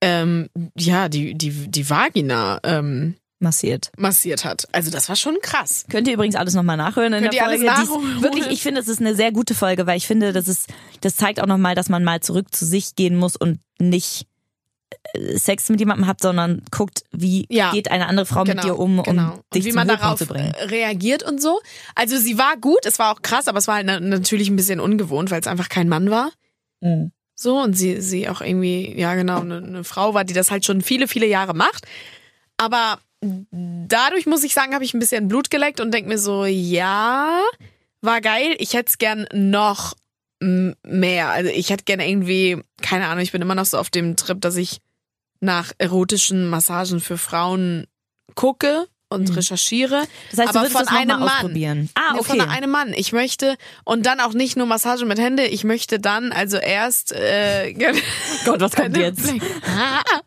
[0.00, 3.92] ähm, ja die die die Vagina ähm, massiert.
[3.96, 4.66] Massiert hat.
[4.72, 5.84] Also das war schon krass.
[5.88, 7.70] Könnt ihr übrigens alles nochmal nachhören in Könnt der Folge.
[7.72, 8.22] Alles nachholen?
[8.22, 10.68] wirklich, ich finde, es ist eine sehr gute Folge, weil ich finde, das ist,
[11.02, 14.26] das zeigt auch nochmal, dass man mal zurück zu sich gehen muss und nicht
[15.12, 18.64] äh, Sex mit jemandem hat, sondern guckt, wie ja, geht eine andere Frau genau, mit
[18.64, 19.38] dir um, um genau.
[19.54, 20.52] dich und wie man darauf zu bringen.
[20.56, 21.60] reagiert und so.
[21.94, 24.80] Also sie war gut, es war auch krass, aber es war halt natürlich ein bisschen
[24.80, 26.32] ungewohnt, weil es einfach kein Mann war.
[26.80, 27.12] Mhm.
[27.36, 30.64] So und sie sie auch irgendwie ja genau eine, eine Frau war, die das halt
[30.64, 31.86] schon viele viele Jahre macht.
[32.56, 32.98] Aber
[33.50, 37.40] dadurch muss ich sagen, habe ich ein bisschen Blut geleckt und denke mir so, ja,
[38.00, 38.54] war geil.
[38.58, 39.94] Ich hätte es gern noch
[40.40, 41.30] mehr.
[41.30, 44.40] Also ich hätte gern irgendwie, keine Ahnung, ich bin immer noch so auf dem Trip,
[44.40, 44.80] dass ich
[45.40, 47.86] nach erotischen Massagen für Frauen
[48.34, 49.34] gucke und mhm.
[49.36, 50.04] recherchiere.
[50.30, 51.22] Das heißt, aber von einem Mann.
[51.22, 51.90] Ausprobieren.
[51.94, 52.24] Ah, okay.
[52.24, 52.92] Von einem Mann.
[52.94, 55.46] Ich möchte und dann auch nicht nur Massage mit Hände.
[55.46, 57.12] Ich möchte dann also erst.
[57.12, 57.72] Äh,
[58.44, 59.32] Gott, was kommt jetzt?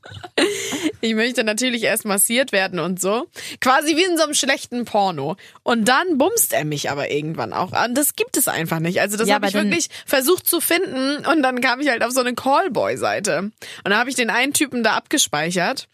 [1.02, 3.28] ich möchte natürlich erst massiert werden und so,
[3.60, 5.36] quasi wie in so einem schlechten Porno.
[5.64, 7.96] Und dann bumst er mich aber irgendwann auch an.
[7.96, 9.02] Das gibt es einfach nicht.
[9.02, 12.12] Also das ja, habe ich wirklich versucht zu finden und dann kam ich halt auf
[12.12, 15.88] so eine Callboy-Seite und da habe ich den einen Typen da abgespeichert.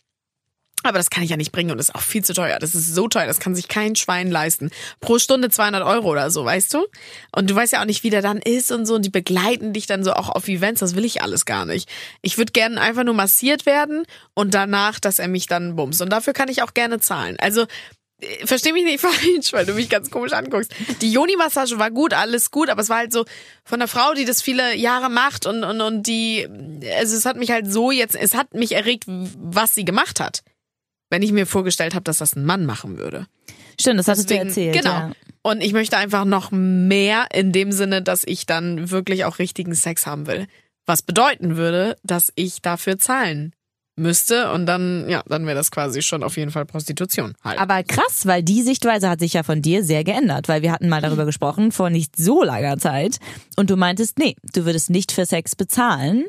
[0.83, 2.59] Aber das kann ich ja nicht bringen und ist auch viel zu teuer.
[2.59, 4.69] Das ist so teuer, das kann sich kein Schwein leisten.
[4.99, 6.85] Pro Stunde 200 Euro oder so, weißt du?
[7.33, 8.95] Und du weißt ja auch nicht, wie der dann ist und so.
[8.95, 10.81] Und die begleiten dich dann so auch auf Events.
[10.81, 11.89] Das will ich alles gar nicht.
[12.21, 16.01] Ich würde gerne einfach nur massiert werden und danach, dass er mich dann bumst.
[16.01, 17.37] Und dafür kann ich auch gerne zahlen.
[17.39, 17.65] Also
[18.19, 20.73] äh, versteh mich nicht falsch, weil du mich ganz komisch anguckst.
[21.01, 23.23] Die Joni-Massage war gut, alles gut, aber es war halt so
[23.63, 26.45] von einer Frau, die das viele Jahre macht und, und, und die,
[26.97, 30.43] also es hat mich halt so jetzt, es hat mich erregt, was sie gemacht hat
[31.13, 33.27] wenn ich mir vorgestellt habe, dass das ein Mann machen würde.
[33.79, 34.75] Stimmt, das hattest Deswegen, du erzählt.
[34.77, 34.89] Genau.
[34.89, 35.11] Ja.
[35.43, 39.75] Und ich möchte einfach noch mehr in dem Sinne, dass ich dann wirklich auch richtigen
[39.75, 40.47] Sex haben will.
[40.87, 43.53] Was bedeuten würde, dass ich dafür zahlen
[43.95, 47.59] müsste und dann, ja, dann wäre das quasi schon auf jeden Fall Prostitution halt.
[47.59, 50.89] Aber krass, weil die Sichtweise hat sich ja von dir sehr geändert, weil wir hatten
[50.89, 53.19] mal darüber gesprochen vor nicht so langer Zeit
[53.55, 56.25] und du meintest, nee, du würdest nicht für Sex bezahlen,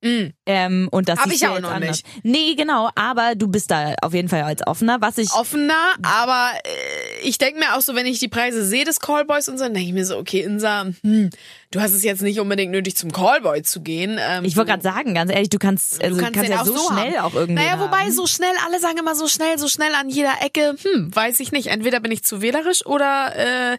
[0.00, 0.28] Mm.
[0.46, 2.04] Ähm, und das Hab ich auch noch anders.
[2.04, 2.24] nicht.
[2.24, 5.32] Nee, genau, aber du bist da auf jeden Fall als offener, was ich.
[5.32, 9.48] Offener, aber äh, ich denke mir auch so, wenn ich die Preise sehe des Callboys
[9.48, 11.30] und so, dann denke ich mir so, okay, Insa, hm,
[11.72, 14.18] du hast es jetzt nicht unbedingt nötig, zum Callboy zu gehen.
[14.20, 16.76] Ähm, ich wollte gerade sagen, ganz ehrlich, du kannst, also, du kannst, kannst ja so,
[16.76, 17.24] so schnell haben.
[17.24, 17.54] auch irgendwie.
[17.54, 21.14] Naja, wobei so schnell, alle sagen immer so schnell, so schnell an jeder Ecke, hm,
[21.14, 21.68] weiß ich nicht.
[21.68, 23.34] Entweder bin ich zu wählerisch oder
[23.72, 23.78] äh,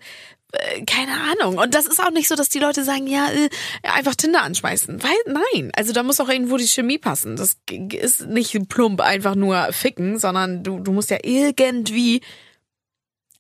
[0.88, 1.58] keine Ahnung.
[1.60, 3.50] Und das ist auch nicht so, dass die Leute sagen, ja, äh,
[3.84, 5.02] einfach Tinder anschmeißen.
[5.04, 5.12] Weil,
[5.54, 5.72] nein.
[5.76, 7.36] Also da muss auch irgendwo die Chemie passen.
[7.36, 12.22] Das ist nicht plump einfach nur ficken, sondern du, du musst ja irgendwie.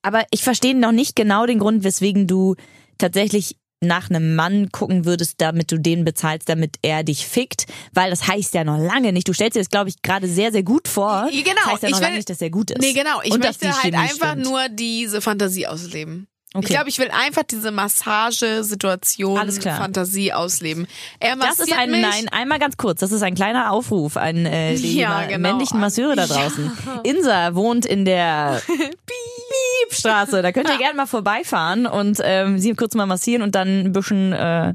[0.01, 2.55] Aber ich verstehe noch nicht genau den Grund, weswegen du
[2.97, 8.09] tatsächlich nach einem Mann gucken würdest, damit du den bezahlst, damit er dich fickt, weil
[8.09, 9.27] das heißt ja noch lange nicht.
[9.27, 11.29] Du stellst dir das, glaube ich, gerade sehr, sehr gut vor.
[11.31, 12.81] Genau, das heißt ja ich noch will- lange nicht, dass er gut ist.
[12.81, 13.21] Nee, genau.
[13.23, 14.43] Ich Und möchte halt einfach stimmt.
[14.45, 16.27] nur diese Fantasie ausleben.
[16.53, 16.65] Okay.
[16.65, 19.51] Ich glaube, ich will einfach diese Massagesituation.
[19.61, 20.87] Fantasie ausleben.
[21.19, 22.01] Er Das ist massiert ein, mich.
[22.01, 25.47] nein, einmal ganz kurz, das ist ein kleiner Aufruf an äh, die Ja, genau.
[25.47, 26.71] männlichen Masseure da draußen.
[27.03, 28.61] Insa wohnt in der
[29.87, 33.85] Piepstraße, da könnt ihr gerne mal vorbeifahren und ähm, sie kurz mal massieren und dann
[33.85, 34.73] ein bisschen äh,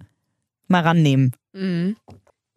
[0.68, 1.32] mal rannehmen.
[1.52, 1.96] Mhm.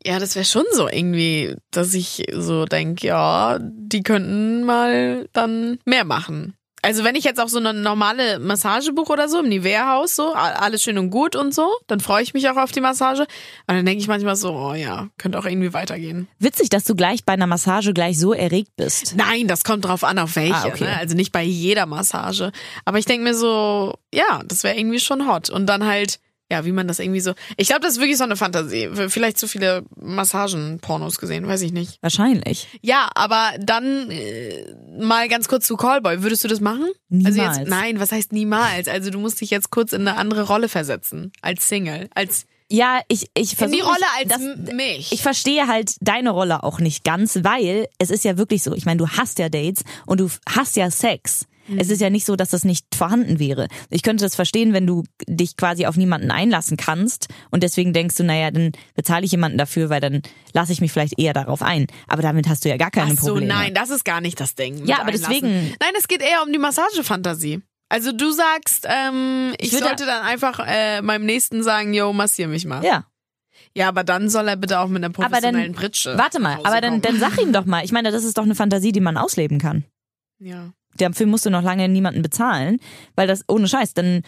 [0.05, 5.80] Ja, das wäre schon so irgendwie, dass ich so denke, ja, die könnten mal dann
[5.86, 6.53] mehr machen.
[6.84, 10.34] Also wenn ich jetzt auch so eine normale Massage buche oder so im Nivea-Haus, so,
[10.34, 13.21] alles schön und gut und so, dann freue ich mich auch auf die Massage.
[13.21, 16.28] Und dann denke ich manchmal so, oh ja, könnte auch irgendwie weitergehen.
[16.39, 19.15] Witzig, dass du gleich bei einer Massage gleich so erregt bist.
[19.15, 20.53] Nein, das kommt drauf an, auf welche.
[20.53, 20.84] Ah, okay.
[20.84, 20.97] ne?
[20.97, 22.51] Also nicht bei jeder Massage.
[22.86, 25.49] Aber ich denke mir so, ja, das wäre irgendwie schon hot.
[25.49, 26.19] Und dann halt,
[26.51, 27.33] ja, wie man das irgendwie so.
[27.57, 28.89] Ich glaube, das ist wirklich so eine Fantasie.
[29.09, 31.97] Vielleicht zu viele Massagen-Pornos gesehen, weiß ich nicht.
[32.01, 32.67] Wahrscheinlich.
[32.81, 36.23] Ja, aber dann äh, mal ganz kurz zu Callboy.
[36.23, 36.85] Würdest du das machen?
[37.11, 37.57] Also Niemals.
[37.57, 38.87] jetzt, nein, was heißt niemals?
[38.87, 41.31] Also du musst dich jetzt kurz in eine andere Rolle versetzen.
[41.41, 42.09] Als Single.
[42.15, 43.77] Als Ja, ich, ich versuche.
[43.77, 45.11] die Rolle als das, mich.
[45.11, 48.73] ich verstehe halt deine Rolle auch nicht ganz, weil es ist ja wirklich so.
[48.73, 51.45] Ich meine, du hast ja Dates und du hast ja Sex.
[51.68, 51.80] Mhm.
[51.80, 53.68] Es ist ja nicht so, dass das nicht vorhanden wäre.
[53.89, 58.15] Ich könnte das verstehen, wenn du dich quasi auf niemanden einlassen kannst und deswegen denkst
[58.15, 60.22] du, naja, dann bezahle ich jemanden dafür, weil dann
[60.53, 61.88] lasse ich mich vielleicht eher darauf ein.
[62.07, 63.53] Aber damit hast du ja gar keine Ach so, Probleme.
[63.53, 64.86] nein, das ist gar nicht das Ding.
[64.86, 65.28] Ja, aber Einlassen.
[65.41, 67.61] deswegen- Nein, es geht eher um die Massagefantasie.
[67.89, 72.11] Also du sagst, ähm, ich, Ich würde- sollte dann einfach äh, meinem Nächsten sagen, yo,
[72.13, 72.84] massier mich mal.
[72.84, 73.05] Ja.
[73.76, 76.18] Ja, aber dann soll er bitte auch mit einer Aber dann, professionellen Pritsche.
[76.18, 77.84] warte mal, aber dann, dann sag ihm doch mal.
[77.86, 79.84] Ich meine, das ist doch eine Fantasie, die man ausleben kann.
[80.39, 80.72] Ja.
[80.97, 82.79] Dafür musst du noch lange niemanden bezahlen,
[83.15, 84.23] weil das ohne Scheiß, dann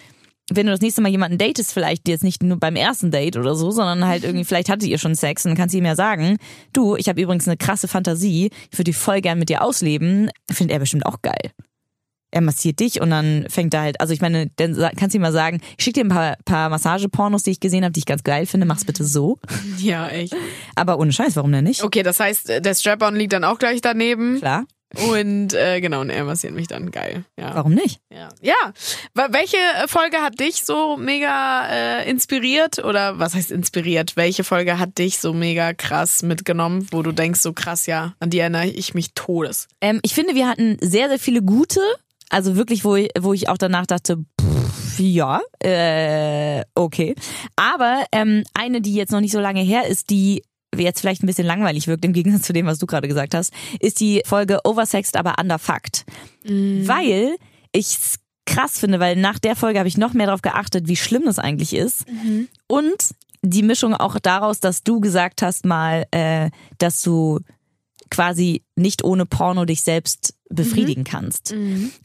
[0.51, 3.55] wenn du das nächste Mal jemanden datest, vielleicht jetzt nicht nur beim ersten Date oder
[3.55, 5.95] so, sondern halt irgendwie, vielleicht hattet ihr schon Sex und dann kannst du ihm ja
[5.95, 6.37] sagen,
[6.73, 10.29] du, ich habe übrigens eine krasse Fantasie, ich würde die voll gern mit dir ausleben,
[10.51, 11.51] findet er bestimmt auch geil.
[12.31, 15.23] Er massiert dich und dann fängt er halt, also ich meine, dann kannst du ihm
[15.23, 18.05] mal sagen, ich schicke dir ein paar, paar Massagepornos, die ich gesehen habe, die ich
[18.05, 19.39] ganz geil finde, mach's bitte so.
[19.79, 20.35] Ja, echt.
[20.75, 21.83] Aber ohne Scheiß, warum denn nicht?
[21.83, 24.37] Okay, das heißt, der Strap-on liegt dann auch gleich daneben.
[24.39, 24.65] Klar,
[24.95, 26.91] Und äh, genau, und er massiert mich dann.
[26.91, 27.23] Geil.
[27.37, 27.53] Ja.
[27.53, 28.01] warum nicht?
[28.11, 28.29] Ja.
[28.41, 28.73] ja.
[29.13, 32.83] Welche äh, Folge hat dich so mega äh, inspiriert?
[32.83, 34.15] Oder was heißt inspiriert?
[34.15, 38.31] Welche Folge hat dich so mega krass mitgenommen, wo du denkst, so krass, ja, an
[38.31, 39.67] die erinnere ich mich todes?
[39.81, 41.81] Ähm, ich finde, wir hatten sehr, sehr viele gute.
[42.31, 47.15] Also wirklich, wo ich, wo ich auch danach dachte, pff, ja, äh, okay.
[47.55, 50.43] Aber ähm, eine, die jetzt noch nicht so lange her ist, die
[50.77, 53.53] jetzt vielleicht ein bisschen langweilig wirkt, im Gegensatz zu dem, was du gerade gesagt hast,
[53.79, 56.05] ist die Folge Oversexed, aber underfucked.
[56.87, 57.35] Weil
[57.71, 61.25] ich's krass finde, weil nach der Folge habe ich noch mehr darauf geachtet, wie schlimm
[61.25, 62.05] das eigentlich ist.
[62.67, 63.09] Und
[63.41, 67.39] die Mischung auch daraus, dass du gesagt hast mal, äh, dass du
[68.09, 71.51] quasi nicht ohne Porno dich selbst befriedigen kannst.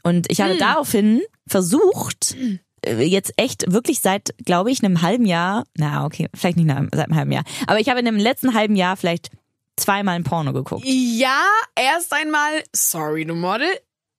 [0.02, 5.64] Und ich habe daraufhin versucht, äh, jetzt echt wirklich seit, glaube ich, einem halben Jahr,
[5.76, 8.55] na okay, vielleicht nicht nach- seit einem halben Jahr, aber ich habe in dem letzten
[8.55, 9.30] halben Jahr vielleicht
[9.76, 10.85] zweimal ein Porno geguckt.
[10.87, 11.43] Ja,
[11.76, 13.68] erst einmal, sorry, du Model.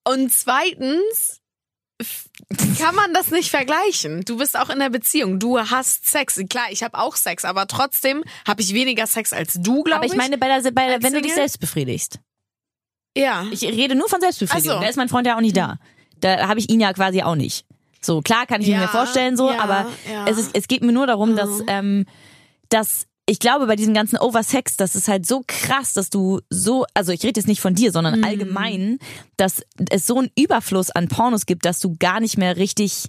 [0.08, 1.42] Und zweitens
[2.78, 4.22] kann man das nicht vergleichen.
[4.26, 5.40] Du bist auch in der Beziehung.
[5.40, 6.40] Du hast Sex.
[6.50, 10.06] Klar, ich habe auch Sex, aber trotzdem habe ich weniger Sex als du, glaube Aber
[10.06, 10.12] ich.
[10.12, 12.20] ich meine, bei der, bei der, wenn du dich selbst befriedigst.
[13.18, 13.46] ja.
[13.52, 14.76] Ich rede nur von Selbstbefriedigung.
[14.78, 14.82] So.
[14.84, 15.80] Da ist mein Freund ja auch nicht da.
[16.20, 17.66] Da habe ich ihn ja quasi auch nicht.
[18.06, 20.26] So, klar kann ich Ja, mir vorstellen, so, ja, aber ja.
[20.28, 21.66] es, ist, es geht mir nur darum, dass, Mhm.
[21.68, 22.06] ähm,
[22.70, 26.86] dass ich glaube, bei diesem ganzen Oversex, das ist halt so krass, dass du so,
[26.94, 28.24] also ich rede jetzt nicht von dir, sondern Mhm.
[28.24, 29.00] allgemein,
[29.38, 33.08] dass es so einen Überfluss an Pornos gibt, dass du gar nicht mehr richtig,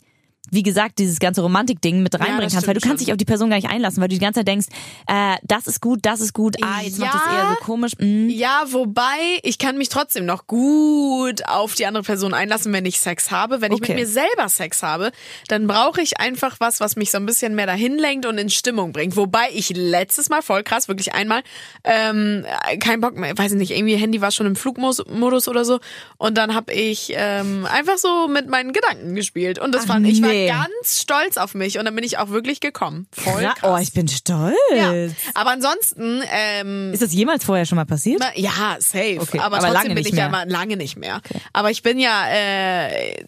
[0.51, 3.07] wie gesagt, dieses ganze Romantik-Ding mit reinbringen das kannst, weil du kannst schon.
[3.07, 4.67] dich auf die Person gar nicht einlassen, weil du die ganze Zeit denkst,
[5.09, 7.35] äh, das ist gut, das ist gut, ah, jetzt macht das Ja.
[7.43, 7.93] eher so komisch.
[7.99, 8.29] Mm.
[8.29, 9.03] Ja, wobei
[9.43, 13.61] ich kann mich trotzdem noch gut auf die andere Person einlassen, wenn ich Sex habe.
[13.61, 13.93] Wenn ich Okay.
[13.95, 15.11] mit mir selber Sex habe,
[15.49, 18.51] dann brauche ich einfach was, was mich so ein bisschen mehr dahin lenkt und in
[18.51, 19.17] Stimmung bringt.
[19.17, 21.43] Wobei ich letztes Mal, voll krass, wirklich einmal,
[21.85, 22.45] ähm,
[22.81, 25.81] kein Bock mehr, weiß ich nicht, irgendwie Handy war schon im Flugmodus oder so.
[26.19, 29.59] Und dann habe ich ähm, einfach so mit meinen Gedanken gespielt.
[29.59, 30.27] Und das Ach, fand ich nee.
[30.49, 31.79] Ganz stolz auf mich.
[31.79, 33.07] Und dann bin ich auch wirklich gekommen.
[33.13, 33.71] Voll Ja, krass.
[33.79, 34.55] oh, ich bin stolz.
[34.75, 34.93] ja.
[35.35, 38.21] Aber ansonsten, ähm, Ist das jemals vorher schon mal passiert?
[38.21, 39.19] na, Ja, safe.
[39.21, 40.45] Okay, aber, aber trotzdem lange bin nicht ich ja mehr.
[40.47, 41.21] mal lange nicht mehr.
[41.53, 43.25] Aber ich bin ja, äh,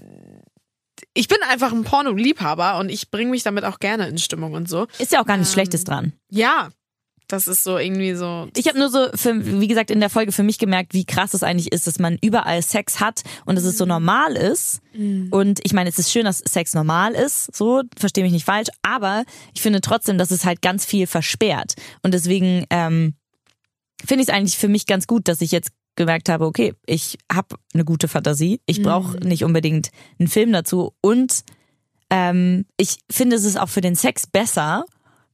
[1.14, 4.68] ich bin einfach ein Porno-Liebhaber und ich bringe mich damit auch gerne in Stimmung und
[4.68, 4.86] so.
[4.98, 5.40] Ist ja auch gar Ähm.
[5.40, 6.12] nichts Schlechtes dran.
[6.30, 6.68] Ja.
[7.28, 8.48] Das ist so irgendwie so.
[8.56, 11.34] Ich habe nur so, für, wie gesagt, in der Folge für mich gemerkt, wie krass
[11.34, 14.80] es eigentlich ist, dass man überall Sex hat und dass es so normal ist.
[15.30, 18.68] Und ich meine, es ist schön, dass Sex normal ist, so, verstehe mich nicht falsch,
[18.82, 19.24] aber
[19.54, 21.74] ich finde trotzdem, dass es halt ganz viel versperrt.
[22.02, 23.14] Und deswegen ähm,
[24.04, 27.18] finde ich es eigentlich für mich ganz gut, dass ich jetzt gemerkt habe, okay, ich
[27.30, 31.44] habe eine gute Fantasie, ich brauche nicht unbedingt einen Film dazu und
[32.10, 34.86] ähm, ich finde, es ist auch für den Sex besser,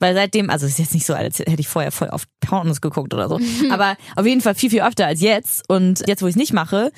[0.05, 2.83] weil seitdem, also es ist jetzt nicht so, als hätte ich vorher voll auf Pornos
[2.83, 3.41] geguckt oder so,
[3.71, 5.63] aber auf jeden Fall viel, viel öfter als jetzt.
[5.67, 6.93] Und jetzt, wo ich es nicht mache,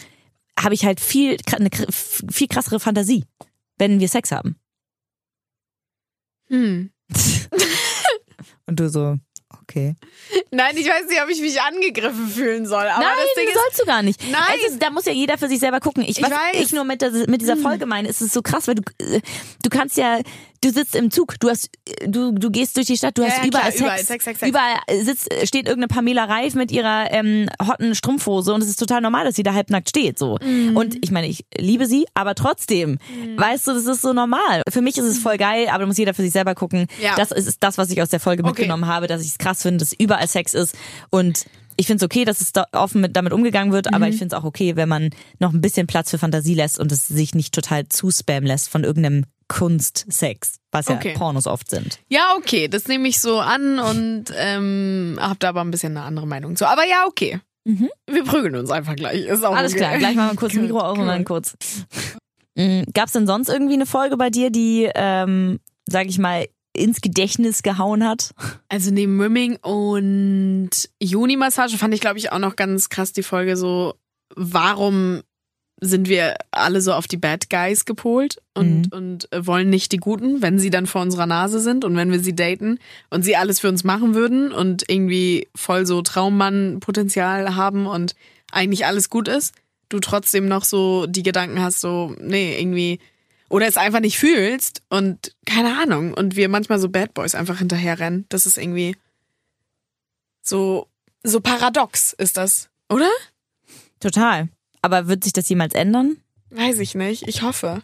[0.59, 1.71] habe ich halt viel, eine
[2.29, 3.25] viel krassere Fantasie,
[3.79, 4.57] wenn wir Sex haben.
[6.49, 6.91] Hm.
[8.67, 9.19] Und du so,
[9.63, 9.95] okay.
[10.51, 12.89] Nein, ich weiß nicht, ob ich mich angegriffen fühlen soll.
[12.89, 14.21] Aber Nein, das Ding ist, sollst du gar nicht.
[14.33, 14.59] Nein.
[14.67, 16.03] Ist, da muss ja jeder für sich selber gucken.
[16.03, 16.55] Ich, Ich was weiß.
[16.55, 16.63] Hm.
[16.63, 19.21] ich nur mit, der, mit dieser Folge meine, ist es so krass, weil du, äh,
[19.63, 20.19] du kannst ja,
[20.61, 21.71] du sitzt im Zug, du hast,
[22.07, 24.25] du, du gehst durch die Stadt, du Ja, hast ja, überall, klar, Sex, überall Sex,
[24.25, 24.49] Sex, Sex.
[24.51, 29.01] überall sitzt, steht irgendeine Pamela Reif mit ihrer ähm, hotten Strumpfhose und es ist total
[29.01, 30.39] normal, dass sie da halbnackt steht, so.
[30.43, 30.77] Mhm.
[30.77, 32.99] Und ich meine, ich liebe sie, aber trotzdem,
[33.37, 34.63] weißt du, das ist so normal.
[34.69, 36.87] Für mich ist es voll geil, aber da muss jeder für sich selber gucken.
[37.01, 37.15] Ja.
[37.17, 38.51] Das ist das, was ich aus der Folge Okay.
[38.51, 40.75] mitgenommen habe, dass ich es krass finde, dass überall Sex ist
[41.11, 41.45] und
[41.77, 43.95] ich finde es okay, dass es da offen mit, damit umgegangen wird, Mhm.
[43.95, 46.79] aber ich finde es auch okay, wenn man noch ein bisschen Platz für Fantasie lässt
[46.79, 51.14] und es sich nicht total zuspammen lässt von irgendeinem Kunstsex, was ja Okay.
[51.14, 52.01] Pornos oft sind.
[52.09, 56.05] ja, okay, das nehme ich so an und ähm, hab da aber ein bisschen eine
[56.07, 56.66] andere Meinung zu.
[56.66, 57.41] Aber ja, okay.
[57.64, 59.24] Wir prügeln uns einfach gleich.
[59.27, 59.57] Ist auch Mhm.
[59.57, 59.81] Alles okay.
[59.81, 61.57] klar, gleich machen wir kurz Cool, Mikro aus und dann kurz.
[62.55, 62.85] Mhm.
[62.95, 65.59] Gab es denn sonst irgendwie eine Folge bei dir, die, ähm,
[65.89, 66.47] sag ich mal,
[66.77, 68.35] ins Gedächtnis gehauen hat?
[68.68, 70.70] Also neben Rimming und
[71.01, 73.95] Juni-Massage fand ich, glaube ich, auch noch ganz krass die Folge so,
[74.35, 75.22] warum
[75.81, 79.99] sind wir alle so auf die Bad Guys gepolt und, und äh, wollen nicht die
[79.99, 82.79] Guten, wenn sie dann vor unserer Nase sind und wenn wir sie daten
[83.11, 88.14] und sie alles für uns machen würden und irgendwie voll so Traummann-Potenzial haben und
[88.53, 89.55] eigentlich alles gut ist,
[89.91, 92.99] du trotzdem noch so die Gedanken hast, so, nee, irgendwie,
[93.49, 97.59] oder es einfach nicht fühlst und keine Ahnung und wir manchmal so Bad Boys einfach
[97.59, 98.27] hinterherrennen.
[98.29, 98.97] Das ist irgendwie
[100.43, 100.89] so,
[101.23, 103.11] so paradox ist das, oder?
[104.01, 104.49] Total.
[104.83, 106.17] Aber wird sich das jemals ändern?
[106.51, 107.27] Weiß ich nicht.
[107.27, 107.83] Ich hoffe.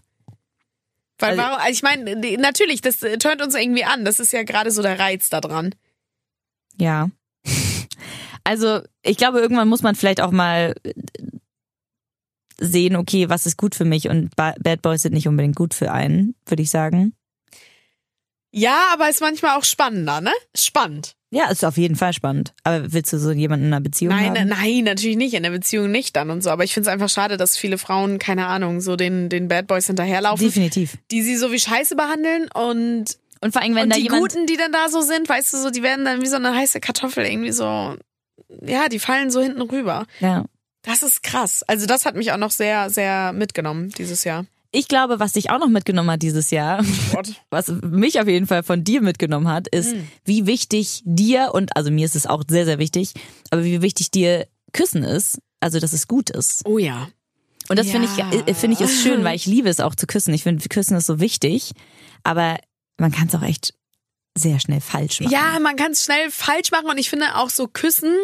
[1.19, 4.05] Weil Also- warum, also ich meine, natürlich, das äh, tönt uns irgendwie an.
[4.05, 5.75] Das ist ja gerade so der Reiz da dran.
[6.77, 7.11] Ja.
[8.45, 10.75] Also, ich glaube, irgendwann muss man vielleicht auch mal
[12.63, 15.75] sehen, okay, was ist gut für mich und Ba- Bad Boys sind nicht unbedingt gut
[15.75, 17.15] für einen, würde ich sagen.
[18.55, 20.33] Ja, aber ist manchmal auch spannender, ne?
[20.55, 21.15] Spannend.
[21.31, 22.53] Ja, ist auf jeden Fall spannend.
[22.65, 24.49] Aber willst du so jemanden in einer Beziehung Nein, haben?
[24.49, 25.33] nein, natürlich nicht.
[25.33, 26.51] In der Beziehung nicht dann und so.
[26.51, 29.67] Aber ich finde es einfach schade, dass viele Frauen, keine Ahnung, so den, den Bad
[29.67, 30.99] Boys hinterherlaufen, Definitiv.
[31.11, 34.21] die sie so wie Scheiße behandeln und Und vor allem, wenn und da die jemand
[34.21, 36.55] Guten, die dann da so sind, weißt du, so, die werden dann wie so eine
[36.55, 37.97] heiße Kartoffel irgendwie so,
[38.67, 40.05] ja, die fallen so hinten rüber.
[40.21, 40.45] ja.
[40.83, 41.63] Das ist krass.
[41.65, 44.47] Also das hat mich auch noch sehr, sehr mitgenommen dieses Jahr.
[44.75, 47.35] Ich glaube, was dich auch noch mitgenommen hat dieses Jahr, Gott.
[47.51, 50.09] was mich auf jeden Fall von dir mitgenommen hat, ist, Mhm.
[50.25, 53.13] wie wichtig dir, und also mir ist es auch sehr, sehr wichtig,
[53.51, 56.63] aber wie wichtig dir Küssen ist, also dass es gut ist.
[56.65, 57.09] Oh ja.
[57.69, 58.31] Und das finde Ja.
[58.33, 60.33] ich, äh, finde ich ist schön, weil ich liebe es auch zu küssen.
[60.35, 61.73] Ich finde, Küssen ist so wichtig,
[62.25, 62.59] aber
[62.99, 63.75] man kann es auch echt
[64.37, 65.33] sehr schnell falsch machen.
[65.33, 68.15] Ja, man kann es schnell falsch machen und ich finde auch so küssen.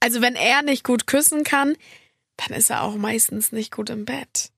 [0.00, 1.76] Also wenn er nicht gut küssen kann,
[2.36, 4.50] dann ist er auch meistens nicht gut im Bett.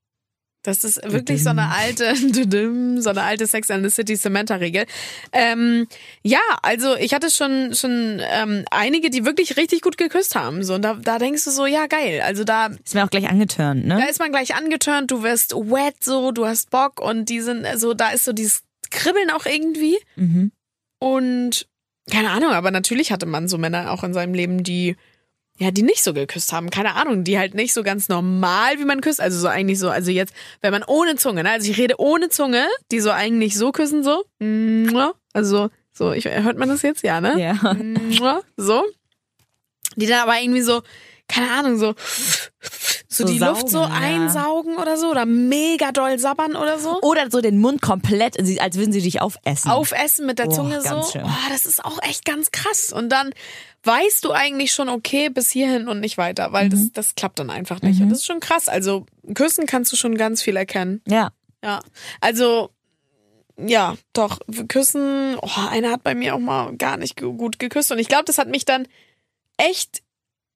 [0.65, 2.15] Das ist wirklich so eine alte,
[3.03, 4.87] so eine alte Sex and the City Samantha Regel.
[5.33, 5.89] Ähm,
[6.23, 10.63] ja, also ich hatte schon schon ähm, einige, die wirklich richtig gut geküsst haben.
[10.63, 12.23] So und da, da denkst du so, ja geil.
[12.25, 13.97] Also da Ist mir auch gleich angeturnt, ne?
[13.99, 17.67] da ist man gleich angeturnt, du wirst wet so, du hast Bock und die sind,
[17.67, 19.99] also da ist so dieses Kribbeln auch irgendwie.
[20.15, 20.53] Mhm.
[21.01, 21.67] Und
[22.09, 24.97] keine Ahnung, aber natürlich hatte man so Männer auch in seinem Leben, die
[25.59, 28.85] ja, die nicht so geküsst haben, keine Ahnung, die halt nicht so ganz normal, wie
[28.85, 31.79] man küsst, also so eigentlich so, also jetzt, wenn man ohne Zunge, ne, also ich
[31.79, 34.25] rede ohne Zunge, die so eigentlich so küssen, so,
[35.33, 37.39] also so, ich, hört man das jetzt, ja, ne?
[37.39, 38.41] Ja.
[38.57, 38.83] So.
[39.95, 40.81] Die dann aber irgendwie so,
[41.29, 41.95] keine Ahnung, so,
[43.09, 43.99] so, So die Luft so saugen, ja.
[44.01, 46.99] einsaugen oder so oder mega doll sabbern oder so.
[47.03, 49.71] Oder so den Mund komplett, als würden sie dich aufessen.
[49.71, 50.89] Aufessen mit der Oh, Zunge so.
[50.89, 51.25] ganz schlimm.
[51.27, 52.91] Oh, das ist auch echt ganz krass.
[52.91, 53.35] Und dann
[53.85, 56.71] weißt du eigentlich schon, okay, bis hierhin und nicht weiter, weil Mhm.
[56.71, 58.01] das, das klappt dann einfach nicht.
[58.01, 58.69] Und das ist schon krass.
[58.69, 61.01] Also küssen kannst du schon ganz viel erkennen.
[61.09, 61.33] Ja.
[61.65, 61.81] Ja.
[62.21, 62.71] Also,
[63.57, 67.93] ja, doch, küssen, oh, einer hat bei mir auch mal gar nicht gu- gut geküsst.
[67.93, 68.87] Und ich glaube, das hat mich dann
[69.57, 70.03] echt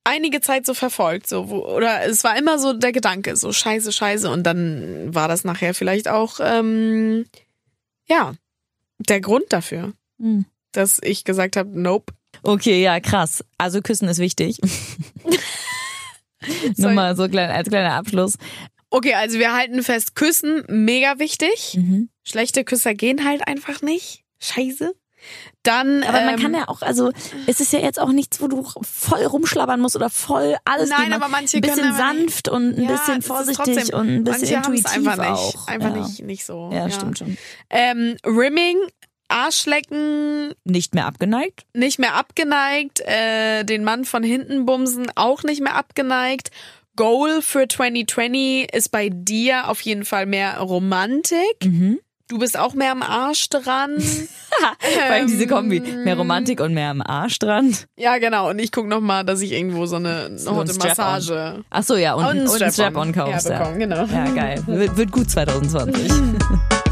[0.05, 1.29] einige Zeit so verfolgt.
[1.29, 4.31] So, wo, oder es war immer so der Gedanke, so scheiße, scheiße.
[4.31, 7.27] Und dann war das nachher vielleicht auch, ähm,
[8.09, 8.35] ja,
[8.99, 9.93] der Grund dafür.
[10.20, 10.47] Hm.
[10.72, 12.12] dass ich gesagt habe, nope.
[12.43, 13.45] Okay, ja, krass.
[13.59, 14.59] Also küssen ist wichtig.
[16.76, 18.34] Nur mal so klein, als kleiner Abschluss.
[18.91, 21.74] Okay, also wir halten fest, Küssen, mega wichtig.
[21.76, 22.09] Mhm.
[22.22, 24.22] Schlechte Küsser gehen halt einfach nicht.
[24.41, 24.95] Scheiße.
[25.64, 27.11] Dann, Aber man ähm, kann ja auch, also
[27.49, 30.91] es ist ja jetzt auch nichts, wo du voll rumschlabbern musst oder voll alles.
[30.91, 34.09] Nein, aber manche ein bisschen können aber nicht- sanft und ein ja, bisschen vorsichtig und
[34.09, 35.28] ein bisschen manche intuitiv einfach nicht.
[35.28, 35.66] auch.
[35.66, 36.03] Einfach ja.
[36.03, 36.70] nicht, nicht so.
[36.72, 37.37] Ja, stimmt schon.
[37.70, 38.76] Ähm, Rimming,
[39.29, 41.64] Arschlecken, Nicht mehr abgeneigt.
[41.74, 43.01] nicht mehr abgeneigt.
[43.01, 46.51] Äh, den Mann von hinten bumsen, auch nicht mehr abgeneigt.
[46.97, 51.64] Goal für 2020 ist bei dir auf jeden Fall mehr Romantik.
[51.64, 51.99] Mhm.
[52.29, 54.01] Du bist auch mehr am Arsch dran.
[54.01, 55.79] Vor allem diese Kombi.
[55.79, 57.77] Mehr Romantik und mehr am Arsch dran.
[57.97, 58.51] ja, genau.
[58.51, 60.66] Und ich guck noch mal, dass ich irgendwo so eine, So ein.
[60.66, 63.49] Massage Ach so, ja, und, und, ein ein Strap-on Strap-on kaufst.
[63.49, 64.05] herbekommen, genau.
[64.07, 64.62] Ja, geil.
[64.66, 66.11] Wird gut 2020.